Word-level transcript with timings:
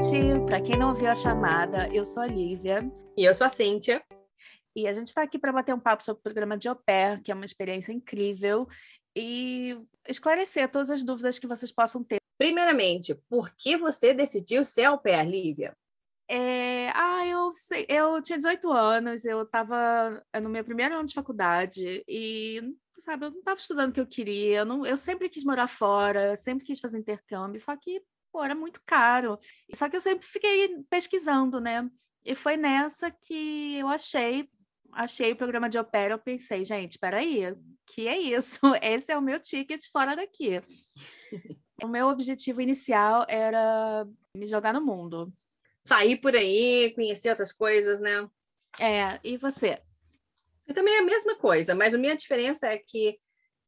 gente! 0.00 0.46
Para 0.46 0.60
quem 0.62 0.78
não 0.78 0.88
ouviu 0.88 1.10
a 1.10 1.14
chamada, 1.14 1.88
eu 1.94 2.04
sou 2.04 2.22
a 2.22 2.26
Lívia. 2.26 2.90
E 3.16 3.24
eu 3.24 3.34
sou 3.34 3.46
a 3.46 3.50
Cíntia. 3.50 4.02
E 4.74 4.86
a 4.86 4.92
gente 4.92 5.08
está 5.08 5.22
aqui 5.22 5.38
para 5.38 5.52
bater 5.52 5.74
um 5.74 5.80
papo 5.80 6.02
sobre 6.02 6.20
o 6.20 6.22
programa 6.22 6.56
de 6.56 6.68
au 6.68 6.76
pair, 6.76 7.20
que 7.22 7.30
é 7.30 7.34
uma 7.34 7.44
experiência 7.44 7.92
incrível, 7.92 8.66
e 9.14 9.78
esclarecer 10.08 10.70
todas 10.70 10.90
as 10.90 11.02
dúvidas 11.02 11.38
que 11.38 11.46
vocês 11.46 11.70
possam 11.70 12.02
ter. 12.02 12.18
Primeiramente, 12.38 13.14
por 13.28 13.54
que 13.54 13.76
você 13.76 14.14
decidiu 14.14 14.64
ser 14.64 14.84
au 14.84 14.98
pair, 14.98 15.28
Lívia? 15.28 15.76
É, 16.28 16.90
ah, 16.94 17.26
eu, 17.26 17.52
sei, 17.52 17.84
eu 17.88 18.22
tinha 18.22 18.38
18 18.38 18.72
anos, 18.72 19.24
eu 19.24 19.42
estava 19.42 20.24
no 20.40 20.48
meu 20.48 20.64
primeiro 20.64 20.94
ano 20.94 21.06
de 21.06 21.14
faculdade 21.14 22.04
e, 22.08 22.62
sabe, 23.00 23.26
eu 23.26 23.30
não 23.32 23.40
estava 23.40 23.58
estudando 23.58 23.90
o 23.90 23.92
que 23.92 24.00
eu 24.00 24.06
queria, 24.06 24.58
eu, 24.58 24.64
não, 24.64 24.86
eu 24.86 24.96
sempre 24.96 25.28
quis 25.28 25.44
morar 25.44 25.68
fora, 25.68 26.36
sempre 26.36 26.64
quis 26.64 26.78
fazer 26.78 26.98
intercâmbio, 26.98 27.60
só 27.60 27.76
que, 27.76 28.00
pô, 28.32 28.42
era 28.42 28.54
muito 28.54 28.80
caro. 28.86 29.38
Só 29.74 29.88
que 29.88 29.96
eu 29.96 30.00
sempre 30.00 30.26
fiquei 30.26 30.82
pesquisando, 30.88 31.60
né? 31.60 31.88
E 32.24 32.34
foi 32.34 32.56
nessa 32.56 33.10
que 33.10 33.76
eu 33.78 33.88
achei, 33.88 34.48
achei 34.92 35.32
o 35.32 35.36
programa 35.36 35.68
de 35.68 35.78
opera, 35.78 36.14
eu 36.14 36.18
pensei, 36.18 36.64
gente, 36.64 36.98
peraí, 36.98 37.54
que 37.86 38.06
é 38.06 38.18
isso? 38.18 38.60
Esse 38.82 39.12
é 39.12 39.18
o 39.18 39.22
meu 39.22 39.40
ticket 39.40 39.82
fora 39.90 40.14
daqui. 40.14 40.62
o 41.82 41.88
meu 41.88 42.08
objetivo 42.08 42.60
inicial 42.60 43.24
era 43.28 44.06
me 44.36 44.46
jogar 44.46 44.74
no 44.74 44.84
mundo 44.84 45.32
sair 45.82 46.16
por 46.16 46.34
aí, 46.34 46.92
conhecer 46.94 47.30
outras 47.30 47.52
coisas, 47.52 48.00
né? 48.00 48.28
É, 48.78 49.18
e 49.24 49.36
você? 49.36 49.80
Eu 50.66 50.74
também 50.74 50.94
é 50.94 51.00
a 51.00 51.04
mesma 51.04 51.34
coisa, 51.36 51.74
mas 51.74 51.94
a 51.94 51.98
minha 51.98 52.16
diferença 52.16 52.66
é 52.68 52.78
que 52.78 53.18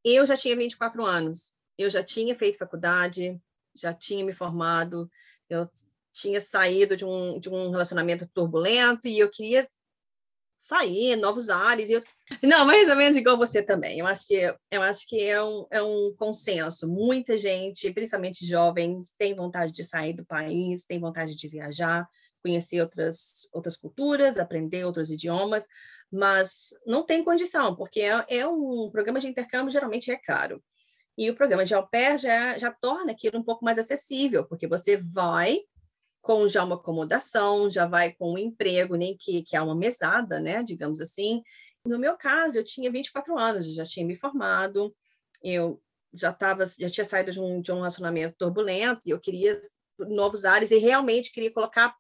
eu 0.05 0.25
já 0.27 0.37
tinha 0.37 0.57
24 0.57 1.05
anos, 1.05 1.53
eu 1.77 1.91
já 1.91 2.03
tinha 2.03 2.35
feito 2.35 2.59
faculdade, 2.59 3.41
já 3.75 3.93
tinha 3.93 4.25
me 4.25 4.33
formado, 4.33 5.11
eu 5.49 5.69
tinha 6.13 6.41
saído 6.41 6.97
de 6.97 7.05
um, 7.05 7.39
de 7.39 7.49
um 7.49 7.71
relacionamento 7.71 8.29
turbulento 8.33 9.09
e 9.09 9.19
eu 9.19 9.31
queria 9.31 9.67
sair, 10.59 11.17
novos 11.17 11.49
ares. 11.49 11.91
E 11.91 11.95
eu... 11.95 12.03
Não, 12.43 12.65
mais 12.65 12.89
ou 12.89 12.97
menos 12.97 13.19
igual 13.19 13.37
você 13.37 13.63
também. 13.63 13.99
Eu 13.99 14.07
acho 14.07 14.27
que, 14.27 14.55
eu 14.71 14.83
acho 14.83 15.09
que 15.09 15.21
é, 15.23 15.43
um, 15.43 15.67
é 15.71 15.83
um 15.83 16.15
consenso. 16.17 16.89
Muita 16.89 17.37
gente, 17.37 17.93
principalmente 17.93 18.47
jovens, 18.47 19.15
tem 19.19 19.35
vontade 19.35 19.73
de 19.73 19.83
sair 19.83 20.13
do 20.13 20.25
país, 20.25 20.87
tem 20.87 21.01
vontade 21.01 21.35
de 21.35 21.49
viajar, 21.49 22.07
conhecer 22.43 22.81
outras, 22.81 23.49
outras 23.53 23.77
culturas, 23.77 24.39
aprender 24.39 24.85
outros 24.85 25.11
idiomas, 25.11 25.67
mas 26.11 26.71
não 26.87 27.05
tem 27.05 27.25
condição, 27.25 27.75
porque 27.75 28.01
é, 28.01 28.25
é 28.29 28.47
um 28.47 28.91
programa 28.91 29.19
de 29.19 29.29
intercâmbio, 29.29 29.73
geralmente 29.73 30.11
é 30.11 30.17
caro. 30.17 30.63
E 31.17 31.29
o 31.31 31.35
programa 31.35 31.65
de 31.65 31.75
au 31.75 31.87
pair 31.87 32.19
já, 32.19 32.57
já 32.57 32.73
torna 32.73 33.13
aquilo 33.13 33.39
um 33.39 33.43
pouco 33.43 33.65
mais 33.65 33.79
acessível, 33.79 34.47
porque 34.47 34.67
você 34.67 34.97
vai 34.97 35.61
com 36.23 36.47
já 36.47 36.65
uma 36.65 36.77
acomodação, 36.77 37.69
já 37.69 37.85
vai 37.87 38.13
com 38.13 38.33
um 38.33 38.39
emprego, 38.39 38.95
nem 38.95 39.17
que, 39.17 39.43
que 39.43 39.57
é 39.57 39.61
uma 39.61 39.75
mesada, 39.75 40.39
né, 40.41 40.63
digamos 40.63 41.01
assim. 41.01 41.43
No 41.85 41.99
meu 41.99 42.17
caso, 42.17 42.59
eu 42.59 42.65
tinha 42.65 42.91
24 42.91 43.37
anos, 43.37 43.67
eu 43.67 43.75
já 43.75 43.85
tinha 43.85 44.07
me 44.07 44.15
formado, 44.15 44.95
eu 45.43 45.83
já 46.15 46.31
estava, 46.31 46.65
já 46.65 46.89
tinha 46.89 47.05
saído 47.05 47.33
de 47.33 47.41
um, 47.41 47.61
de 47.61 47.73
um 47.73 47.77
relacionamento 47.77 48.37
turbulento 48.39 49.03
e 49.05 49.11
eu 49.11 49.19
queria 49.19 49.61
novos 49.99 50.45
ares 50.45 50.71
e 50.71 50.79
realmente 50.79 51.33
queria 51.33 51.53
colocar 51.53 51.95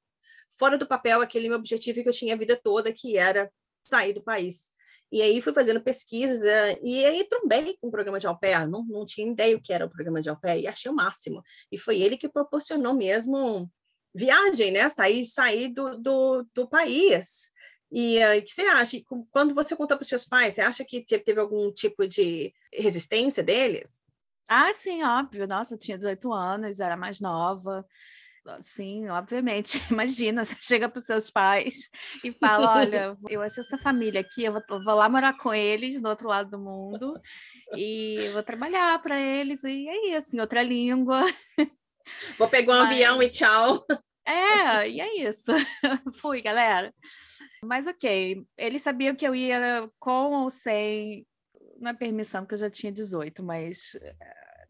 fora 0.58 0.78
do 0.78 0.86
papel 0.86 1.20
aquele 1.20 1.48
meu 1.48 1.58
objetivo 1.58 2.02
que 2.02 2.08
eu 2.08 2.12
tinha 2.12 2.34
a 2.34 2.38
vida 2.38 2.56
toda, 2.56 2.92
que 2.92 3.16
era 3.16 3.50
sair 3.84 4.12
do 4.12 4.22
país. 4.22 4.71
E 5.12 5.20
aí 5.20 5.42
fui 5.42 5.52
fazendo 5.52 5.82
pesquisas 5.82 6.42
é, 6.42 6.78
e 6.82 7.04
aí 7.04 7.24
trombei 7.28 7.76
com 7.78 7.88
o 7.88 7.90
programa 7.90 8.18
de 8.18 8.26
au 8.26 8.38
pair, 8.38 8.66
não, 8.66 8.82
não 8.82 9.04
tinha 9.04 9.30
ideia 9.30 9.54
o 9.54 9.60
que 9.60 9.70
era 9.70 9.84
o 9.84 9.90
programa 9.90 10.22
de 10.22 10.30
au 10.30 10.40
pair 10.40 10.62
e 10.62 10.66
achei 10.66 10.90
o 10.90 10.94
máximo. 10.94 11.42
E 11.70 11.76
foi 11.76 12.00
ele 12.00 12.16
que 12.16 12.30
proporcionou 12.30 12.94
mesmo 12.94 13.70
viagem, 14.14 14.70
né? 14.70 14.88
Sair, 14.88 15.22
sair 15.26 15.68
do, 15.68 15.98
do, 15.98 16.46
do 16.54 16.66
país. 16.66 17.50
E 17.90 18.18
o 18.24 18.38
uh, 18.38 18.42
que 18.42 18.50
você 18.50 18.62
acha? 18.62 18.96
Quando 19.30 19.54
você 19.54 19.76
contou 19.76 19.98
para 19.98 20.02
os 20.02 20.08
seus 20.08 20.24
pais, 20.24 20.54
você 20.54 20.62
acha 20.62 20.82
que 20.82 21.04
teve, 21.04 21.22
teve 21.22 21.40
algum 21.40 21.70
tipo 21.70 22.08
de 22.08 22.50
resistência 22.72 23.42
deles? 23.42 24.00
Ah, 24.48 24.72
sim, 24.72 25.02
óbvio. 25.02 25.46
Nossa, 25.46 25.74
eu 25.74 25.78
tinha 25.78 25.98
18 25.98 26.32
anos, 26.32 26.80
era 26.80 26.96
mais 26.96 27.20
nova. 27.20 27.86
Sim, 28.62 29.08
obviamente. 29.08 29.78
Imagina, 29.90 30.44
você 30.44 30.56
chega 30.60 30.88
para 30.88 30.98
os 30.98 31.06
seus 31.06 31.30
pais 31.30 31.90
e 32.24 32.32
fala: 32.32 32.74
Olha, 32.74 33.16
eu 33.28 33.42
acho 33.42 33.60
essa 33.60 33.78
família 33.78 34.20
aqui, 34.20 34.44
eu 34.44 34.52
vou, 34.52 34.62
vou, 34.68 34.94
lá 34.94 35.08
morar 35.08 35.36
com 35.36 35.54
eles 35.54 36.00
no 36.00 36.08
outro 36.08 36.28
lado 36.28 36.50
do 36.50 36.58
mundo 36.58 37.20
e 37.76 38.28
vou 38.32 38.42
trabalhar 38.42 39.00
para 39.00 39.20
eles, 39.20 39.62
e 39.64 39.88
é 39.88 40.18
isso, 40.18 40.36
em 40.36 40.40
outra 40.40 40.62
língua. 40.62 41.24
Vou 42.36 42.48
pegar 42.48 42.74
um 42.74 42.80
Mas... 42.80 42.90
avião 42.90 43.22
e 43.22 43.30
tchau. 43.30 43.84
É, 44.24 44.88
e 44.88 45.00
é 45.00 45.28
isso. 45.28 45.50
Fui, 46.14 46.40
galera. 46.40 46.94
Mas 47.64 47.88
ok, 47.88 48.46
eles 48.56 48.80
sabiam 48.80 49.16
que 49.16 49.26
eu 49.26 49.34
ia 49.34 49.90
com 49.98 50.44
ou 50.44 50.48
sem, 50.48 51.26
não 51.80 51.90
é 51.90 51.94
permissão, 51.94 52.42
porque 52.42 52.54
eu 52.54 52.58
já 52.58 52.70
tinha 52.70 52.92
18, 52.92 53.42
mas 53.42 53.98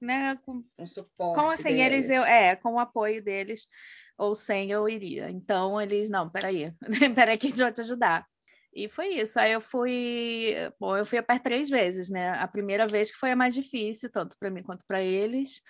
né, 0.02 0.36
com, 0.44 0.64
um 0.78 0.86
suporte 0.86 1.40
com 1.40 1.48
assim, 1.48 1.80
eles 1.80 2.08
eu, 2.08 2.24
é, 2.24 2.56
com 2.56 2.74
o 2.74 2.78
apoio 2.78 3.22
deles 3.22 3.68
ou 4.18 4.34
sem 4.34 4.70
eu 4.70 4.88
iria. 4.88 5.30
Então 5.30 5.80
eles, 5.80 6.10
não, 6.10 6.28
peraí, 6.28 6.72
peraí 7.14 7.36
que 7.38 7.46
a 7.46 7.50
gente 7.50 7.62
vai 7.62 7.72
te 7.72 7.80
ajudar. 7.80 8.26
E 8.74 8.88
foi 8.88 9.08
isso. 9.08 9.38
Aí 9.38 9.52
eu 9.52 9.60
fui, 9.60 10.54
bom, 10.80 10.96
eu 10.96 11.04
fui 11.04 11.18
a 11.18 11.22
pé 11.22 11.38
três 11.38 11.68
vezes, 11.68 12.08
né? 12.08 12.30
A 12.38 12.48
primeira 12.48 12.86
vez 12.86 13.10
que 13.12 13.18
foi 13.18 13.32
a 13.32 13.36
mais 13.36 13.54
difícil, 13.54 14.10
tanto 14.10 14.36
para 14.38 14.50
mim 14.50 14.62
quanto 14.62 14.84
para 14.86 15.02
eles. 15.02 15.60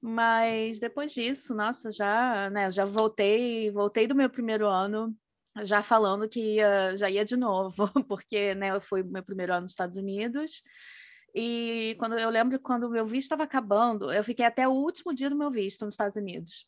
Mas 0.00 0.78
depois 0.78 1.12
disso, 1.12 1.54
nossa, 1.54 1.90
já, 1.90 2.50
né, 2.50 2.70
já 2.70 2.84
voltei, 2.84 3.70
voltei 3.70 4.06
do 4.06 4.14
meu 4.14 4.28
primeiro 4.28 4.68
ano, 4.68 5.16
já 5.62 5.82
falando 5.82 6.28
que 6.28 6.56
ia, 6.56 6.96
já 6.96 7.08
ia 7.08 7.24
de 7.24 7.36
novo, 7.36 7.90
porque, 8.08 8.54
né, 8.54 8.70
eu 8.70 8.80
fui 8.80 9.02
meu 9.02 9.22
primeiro 9.22 9.52
ano 9.52 9.62
nos 9.62 9.72
Estados 9.72 9.96
Unidos. 9.96 10.62
E 11.34 11.96
quando 11.98 12.16
eu 12.18 12.30
lembro 12.30 12.58
quando 12.60 12.84
o 12.84 12.90
meu 12.90 13.04
visto 13.04 13.24
estava 13.24 13.42
acabando, 13.42 14.12
eu 14.12 14.22
fiquei 14.22 14.44
até 14.44 14.68
o 14.68 14.72
último 14.72 15.12
dia 15.12 15.28
do 15.28 15.36
meu 15.36 15.50
visto 15.50 15.84
nos 15.84 15.94
Estados 15.94 16.16
Unidos. 16.16 16.66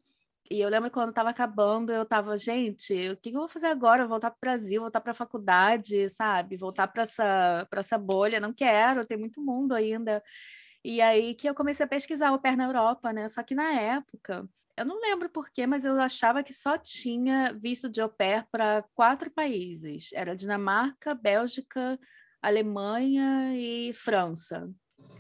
E 0.51 0.61
eu 0.61 0.69
lembro 0.69 0.91
quando 0.91 1.11
estava 1.11 1.31
acabando, 1.31 1.93
eu 1.93 2.03
estava, 2.03 2.37
gente, 2.37 3.11
o 3.11 3.17
que, 3.17 3.31
eu 3.31 3.41
vou 3.41 3.49
fazer 3.49 3.67
agora? 3.67 4.07
Voltar 4.07 4.31
para 4.31 4.37
o 4.37 4.41
Brasil, 4.41 4.81
voltar 4.81 5.01
para 5.01 5.13
a 5.13 5.15
faculdade, 5.15 6.09
sabe? 6.11 6.57
Voltar 6.57 6.87
para 6.89 7.03
essa, 7.03 7.67
essa 7.73 7.99
bolha? 7.99 8.41
Não 8.41 8.53
quero, 8.53 9.05
tem 9.07 9.17
muito 9.19 9.41
mundo 9.41 9.75
ainda. 9.75 10.23
E 10.85 11.01
aí 11.01 11.35
que 11.35 11.49
eu 11.49 11.55
comecei 11.55 11.85
a 11.85 11.89
pesquisar 11.89 12.33
o 12.33 12.39
pé 12.39 12.55
na 12.55 12.65
Europa, 12.65 13.13
né? 13.13 13.29
Só 13.29 13.43
que 13.43 13.55
na 13.57 13.73
época, 13.73 14.49
eu 14.77 14.85
não 14.85 15.01
lembro 15.01 15.29
porquê, 15.31 15.67
mas 15.67 15.85
eu 15.85 15.99
achava 16.01 16.45
que 16.45 16.55
só 16.55 16.79
tinha 16.79 17.53
visto 17.53 17.89
de 17.89 18.01
au 18.01 18.09
pair 18.09 18.47
para 18.53 18.85
quatro 18.95 19.31
países. 19.31 20.13
Era 20.13 20.37
Dinamarca, 20.37 21.15
Bélgica, 21.15 21.99
Alemanha 22.47 23.55
e 23.57 23.93
França. 23.93 24.71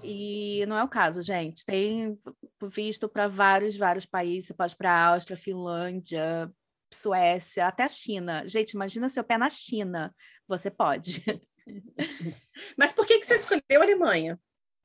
E 0.03 0.65
não 0.67 0.79
é 0.79 0.85
o 0.85 0.89
caso, 0.89 1.23
gente. 1.23 1.65
Tem 1.65 2.19
visto 2.63 3.09
para 3.09 3.29
vários, 3.29 3.77
vários 3.77 4.07
países. 4.07 4.47
Você 4.47 4.55
pode 4.55 4.75
ir 4.75 4.77
para 4.77 4.93
a 4.93 5.07
Áustria, 5.09 5.37
Finlândia, 5.37 6.51
Suécia, 6.93 7.67
até 7.67 7.85
a 7.85 7.89
China. 7.89 8.47
Gente, 8.47 8.73
imagina 8.73 9.09
seu 9.09 9.25
pé 9.25 9.37
na 9.37 9.51
China. 9.51 10.15
Você 10.47 10.71
pode. 10.71 11.23
Mas 12.79 12.93
por 12.93 13.07
que, 13.07 13.19
que 13.19 13.27
você 13.27 13.37
escolheu 13.37 13.81
a 13.81 13.83
Alemanha? 13.83 14.39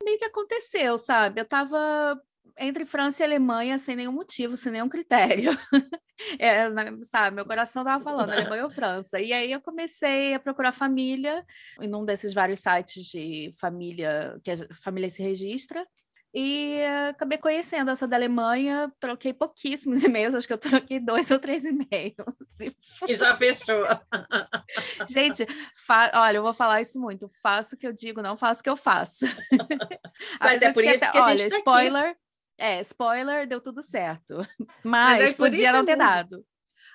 meio 0.03 0.17
que 0.17 0.25
aconteceu, 0.25 0.97
sabe? 0.97 1.39
Eu 1.39 1.43
estava 1.43 2.19
entre 2.57 2.85
França 2.85 3.23
e 3.23 3.25
Alemanha 3.25 3.77
sem 3.77 3.95
nenhum 3.95 4.11
motivo, 4.11 4.57
sem 4.57 4.71
nenhum 4.71 4.89
critério. 4.89 5.51
é, 6.39 6.69
sabe, 7.03 7.35
meu 7.35 7.45
coração 7.45 7.81
estava 7.81 8.03
falando 8.03 8.31
Alemanha 8.31 8.63
ou 8.63 8.69
França. 8.69 9.19
E 9.19 9.33
aí 9.33 9.51
eu 9.51 9.61
comecei 9.61 10.33
a 10.33 10.39
procurar 10.39 10.71
família 10.71 11.45
em 11.79 11.93
um 11.93 12.05
desses 12.05 12.33
vários 12.33 12.59
sites 12.59 13.05
de 13.05 13.53
família 13.59 14.39
que 14.43 14.51
a 14.51 14.55
família 14.81 15.09
se 15.09 15.21
registra. 15.21 15.85
E 16.33 16.81
acabei 17.09 17.37
conhecendo 17.37 17.91
essa 17.91 18.07
da 18.07 18.15
Alemanha, 18.15 18.89
troquei 19.01 19.33
pouquíssimos 19.33 20.01
e-mails, 20.03 20.33
acho 20.33 20.47
que 20.47 20.53
eu 20.53 20.57
troquei 20.57 20.99
dois 20.99 21.29
ou 21.29 21.39
três 21.39 21.65
e-mails. 21.65 22.15
E 23.07 23.15
já 23.15 23.35
fechou. 23.35 23.83
Gente, 25.09 25.45
olha, 26.13 26.37
eu 26.37 26.43
vou 26.43 26.53
falar 26.53 26.81
isso 26.81 26.99
muito. 26.99 27.29
Faço 27.43 27.75
o 27.75 27.77
que 27.77 27.85
eu 27.85 27.91
digo, 27.91 28.21
não 28.21 28.37
faço 28.37 28.61
o 28.61 28.63
que 28.63 28.69
eu 28.69 28.77
faço. 28.77 29.25
Mas 30.39 30.61
é 30.61 30.71
por 30.71 30.85
isso 30.85 31.11
que 31.11 31.17
a 31.17 31.23
olha, 31.25 31.37
gente 31.37 31.49
tá 31.49 31.57
spoiler, 31.57 32.11
aqui. 32.11 32.19
É, 32.61 32.81
spoiler, 32.81 33.47
deu 33.47 33.59
tudo 33.59 33.81
certo. 33.81 34.37
Mas, 34.83 35.19
Mas 35.19 35.21
é 35.21 35.33
podia 35.33 35.71
não 35.71 35.85
ter 35.85 35.97
mesmo. 35.97 36.03
dado. 36.03 36.45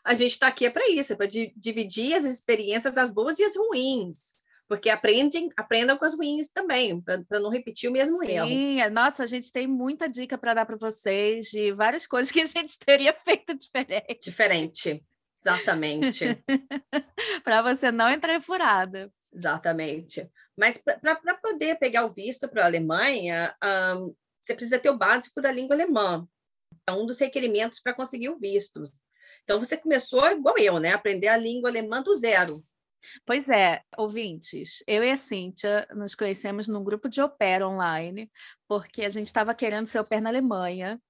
A 0.04 0.14
gente 0.14 0.32
está 0.32 0.46
aqui 0.46 0.66
é 0.66 0.70
para 0.70 0.88
isso, 0.88 1.12
é 1.12 1.16
para 1.16 1.26
dividir 1.26 2.14
as 2.14 2.24
experiências, 2.24 2.96
as 2.96 3.12
boas 3.12 3.38
e 3.38 3.44
as 3.44 3.56
ruins 3.56 4.36
porque 4.68 4.90
aprendem, 4.90 5.50
aprendam 5.56 5.96
com 5.96 6.04
as 6.04 6.16
ruins 6.16 6.48
também, 6.48 7.00
para 7.00 7.40
não 7.40 7.50
repetir 7.50 7.88
o 7.88 7.92
mesmo 7.92 8.18
Sim, 8.24 8.30
erro. 8.32 8.48
Sim, 8.48 8.90
nossa, 8.90 9.22
a 9.22 9.26
gente 9.26 9.52
tem 9.52 9.66
muita 9.66 10.08
dica 10.08 10.36
para 10.36 10.54
dar 10.54 10.66
para 10.66 10.76
vocês 10.76 11.46
de 11.46 11.72
várias 11.72 12.06
coisas 12.08 12.32
que 12.32 12.40
a 12.40 12.44
gente 12.44 12.78
teria 12.78 13.12
feito 13.24 13.54
diferente. 13.54 14.24
Diferente, 14.24 15.04
exatamente. 15.38 16.42
para 17.44 17.62
você 17.62 17.92
não 17.92 18.08
entrar 18.08 18.42
furada. 18.42 19.10
Exatamente. 19.32 20.28
Mas 20.58 20.78
para 20.78 21.34
poder 21.34 21.78
pegar 21.78 22.04
o 22.04 22.12
visto 22.12 22.48
para 22.48 22.62
a 22.62 22.66
Alemanha, 22.66 23.54
um, 23.62 24.14
você 24.46 24.54
precisa 24.54 24.78
ter 24.78 24.90
o 24.90 24.96
básico 24.96 25.40
da 25.40 25.50
língua 25.50 25.74
alemã. 25.74 26.26
É 26.86 26.92
um 26.92 27.04
dos 27.04 27.18
requerimentos 27.18 27.80
para 27.80 27.94
conseguir 27.94 28.28
o 28.28 28.38
visto. 28.38 28.82
Então 29.42 29.58
você 29.58 29.76
começou 29.76 30.24
igual 30.30 30.56
eu, 30.58 30.78
né? 30.78 30.92
Aprender 30.92 31.28
a 31.28 31.36
língua 31.36 31.68
alemã 31.68 32.00
do 32.00 32.14
zero. 32.14 32.64
Pois 33.24 33.48
é, 33.48 33.82
ouvintes, 33.96 34.82
eu 34.86 35.04
e 35.04 35.10
a 35.10 35.16
Cíntia 35.16 35.86
nos 35.94 36.14
conhecemos 36.14 36.66
num 36.66 36.82
grupo 36.82 37.08
de 37.08 37.20
opera 37.20 37.68
online, 37.68 38.30
porque 38.66 39.02
a 39.02 39.10
gente 39.10 39.26
estava 39.26 39.54
querendo 39.54 39.86
ser 39.86 39.98
au 39.98 40.04
pair 40.04 40.20
na 40.20 40.30
Alemanha, 40.30 41.00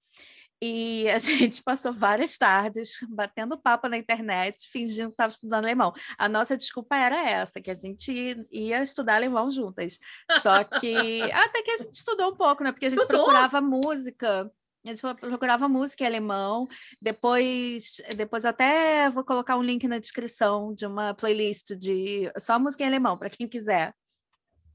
e 0.60 1.08
a 1.10 1.18
gente 1.18 1.62
passou 1.62 1.92
várias 1.92 2.36
tardes 2.38 2.98
batendo 3.08 3.58
papo 3.58 3.88
na 3.88 3.96
internet, 3.96 4.68
fingindo 4.70 5.08
que 5.08 5.14
estava 5.14 5.32
estudando 5.32 5.64
alemão. 5.64 5.92
A 6.18 6.28
nossa 6.28 6.56
desculpa 6.56 6.96
era 6.96 7.28
essa, 7.28 7.60
que 7.60 7.70
a 7.70 7.74
gente 7.74 8.12
ia 8.50 8.82
estudar 8.82 9.16
alemão 9.16 9.50
juntas. 9.50 9.98
Só 10.42 10.64
que 10.64 11.22
até 11.32 11.62
que 11.62 11.70
a 11.70 11.76
gente 11.78 11.94
estudou 11.94 12.30
um 12.32 12.36
pouco, 12.36 12.64
né? 12.64 12.72
Porque 12.72 12.86
a 12.86 12.88
gente 12.88 13.00
Estudou. 13.00 13.24
procurava 13.24 13.60
música. 13.60 14.50
A 14.84 14.88
gente 14.88 15.00
procurava 15.00 15.68
música 15.68 16.04
em 16.04 16.06
alemão. 16.06 16.68
Depois, 17.02 18.00
depois 18.16 18.44
até 18.44 19.10
vou 19.10 19.24
colocar 19.24 19.56
um 19.56 19.62
link 19.62 19.86
na 19.88 19.98
descrição 19.98 20.72
de 20.72 20.86
uma 20.86 21.12
playlist 21.12 21.74
de 21.74 22.30
só 22.38 22.58
música 22.58 22.84
em 22.84 22.86
alemão, 22.86 23.18
para 23.18 23.28
quem 23.28 23.48
quiser. 23.48 23.92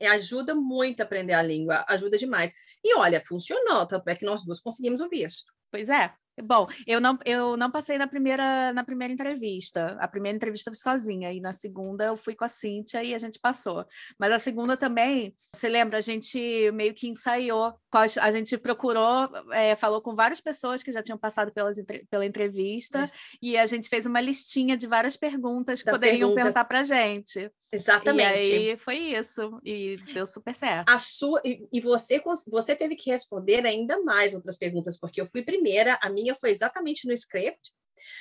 E 0.02 0.08
ajuda 0.08 0.54
muito 0.54 1.00
a 1.00 1.04
aprender 1.04 1.34
a 1.34 1.44
língua, 1.44 1.86
ajuda 1.88 2.18
demais. 2.18 2.54
E 2.84 2.96
olha, 2.96 3.22
funcionou, 3.22 3.86
tanto 3.86 4.08
é 4.10 4.16
que 4.16 4.26
nós 4.26 4.44
duas 4.44 4.60
conseguimos 4.60 5.00
o 5.00 5.08
visto. 5.08 5.52
Pois 5.72 5.90
é. 5.90 6.14
Bom, 6.44 6.68
eu 6.88 7.02
não, 7.02 7.18
eu 7.26 7.58
não 7.58 7.70
passei 7.70 7.98
na 7.98 8.08
primeira, 8.08 8.72
na 8.74 8.84
primeira 8.84 9.14
entrevista. 9.14 9.98
A 10.00 10.08
primeira 10.08 10.36
entrevista 10.36 10.70
eu 10.70 10.74
fui 10.74 10.82
sozinha, 10.82 11.32
e 11.32 11.42
na 11.42 11.52
segunda 11.52 12.06
eu 12.06 12.18
fui 12.18 12.36
com 12.36 12.46
a 12.46 12.50
Cíntia 12.50 13.04
e 13.04 13.14
a 13.14 13.18
gente 13.18 13.40
passou. 13.40 13.86
Mas 14.18 14.32
a 14.32 14.40
segunda 14.40 14.78
também, 14.78 15.36
você 15.54 15.68
lembra, 15.68 15.98
a 15.98 16.02
gente 16.02 16.72
meio 16.72 16.94
que 16.94 17.08
ensaiou, 17.08 17.74
a 17.92 18.32
gente 18.32 18.58
procurou, 18.58 19.30
é, 19.52 19.76
falou 19.76 20.02
com 20.02 20.16
várias 20.16 20.40
pessoas 20.40 20.82
que 20.82 20.92
já 20.92 21.04
tinham 21.04 21.18
passado 21.18 21.52
pelas, 21.52 21.78
pela 22.10 22.26
entrevista, 22.26 23.04
e 23.42 23.58
a 23.58 23.66
gente 23.66 23.90
fez 23.90 24.06
uma 24.06 24.22
listinha 24.22 24.78
de 24.78 24.88
várias 24.88 25.18
perguntas 25.18 25.84
que 25.84 25.92
poderiam 25.92 26.30
perguntas. 26.30 26.36
perguntar 26.36 26.66
para 26.66 26.80
a 26.80 26.84
gente. 26.84 27.52
Exatamente. 27.74 28.48
E 28.48 28.70
aí 28.70 28.78
foi 28.78 28.98
isso, 28.98 29.60
e 29.64 29.96
deu 30.14 30.28
super 30.28 30.54
certo. 30.54 30.90
A 30.90 30.98
sua, 30.98 31.42
e 31.46 31.80
você, 31.80 32.22
você 32.48 32.76
teve 32.76 32.96
que 32.96 33.10
responder 33.10 33.66
ainda 33.66 34.02
mais 34.02 34.34
outras 34.34 34.58
perguntas, 34.58 35.00
porque 35.00 35.22
eu 35.22 35.28
fui 35.28 35.42
primeira, 35.42 35.98
a 36.02 36.10
minha 36.10 36.21
foi 36.36 36.50
exatamente 36.50 37.08
no 37.08 37.14
script, 37.14 37.72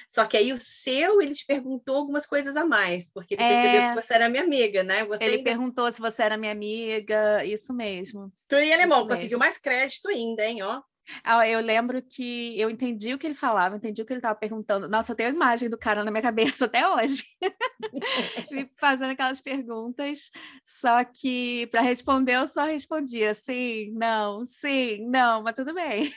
só 0.09 0.25
que 0.25 0.37
aí 0.37 0.53
o 0.53 0.59
seu, 0.59 1.21
ele 1.21 1.35
te 1.35 1.47
perguntou 1.47 1.97
algumas 1.97 2.27
coisas 2.27 2.57
a 2.57 2.65
mais, 2.65 3.11
porque 3.13 3.35
ele 3.35 3.43
é... 3.43 3.49
percebeu 3.49 3.89
que 3.89 4.03
você 4.03 4.15
era 4.15 4.29
minha 4.29 4.43
amiga, 4.43 4.83
né? 4.83 5.05
Você 5.05 5.25
ele 5.25 5.37
ainda... 5.37 5.45
perguntou 5.45 5.91
se 5.91 6.01
você 6.01 6.23
era 6.23 6.37
minha 6.37 6.53
amiga, 6.53 7.45
isso 7.45 7.73
mesmo. 7.73 8.33
Tu 8.49 8.57
em 8.57 8.75
alemão, 8.75 9.07
conseguiu 9.07 9.39
mais 9.39 9.59
crédito 9.59 10.09
ainda, 10.09 10.45
hein, 10.45 10.63
ó. 10.63 10.83
Ah, 11.25 11.49
eu 11.49 11.61
lembro 11.61 12.01
que 12.03 12.59
eu 12.61 12.71
entendi 12.71 13.13
o 13.13 13.19
que 13.19 13.27
ele 13.27 13.35
falava, 13.35 13.77
entendi 13.77 14.01
o 14.01 14.05
que 14.05 14.13
ele 14.13 14.19
estava 14.19 14.39
perguntando. 14.39 14.89
Nossa, 14.89 15.11
eu 15.11 15.17
tenho 15.17 15.31
a 15.31 15.33
imagem 15.33 15.69
do 15.69 15.79
cara 15.79 16.05
na 16.05 16.11
minha 16.11 16.23
cabeça 16.23 16.67
até 16.67 16.87
hoje, 16.87 17.25
me 18.51 18.71
fazendo 18.77 19.11
aquelas 19.11 19.41
perguntas. 19.41 20.31
Só 20.65 21.03
que 21.05 21.67
para 21.69 21.81
responder 21.81 22.37
eu 22.37 22.47
só 22.47 22.65
respondia 22.65 23.35
sim, 23.35 23.93
não, 23.93 24.47
sim, 24.47 25.05
não, 25.09 25.43
mas 25.43 25.55
tudo 25.55 25.75
bem. 25.75 26.13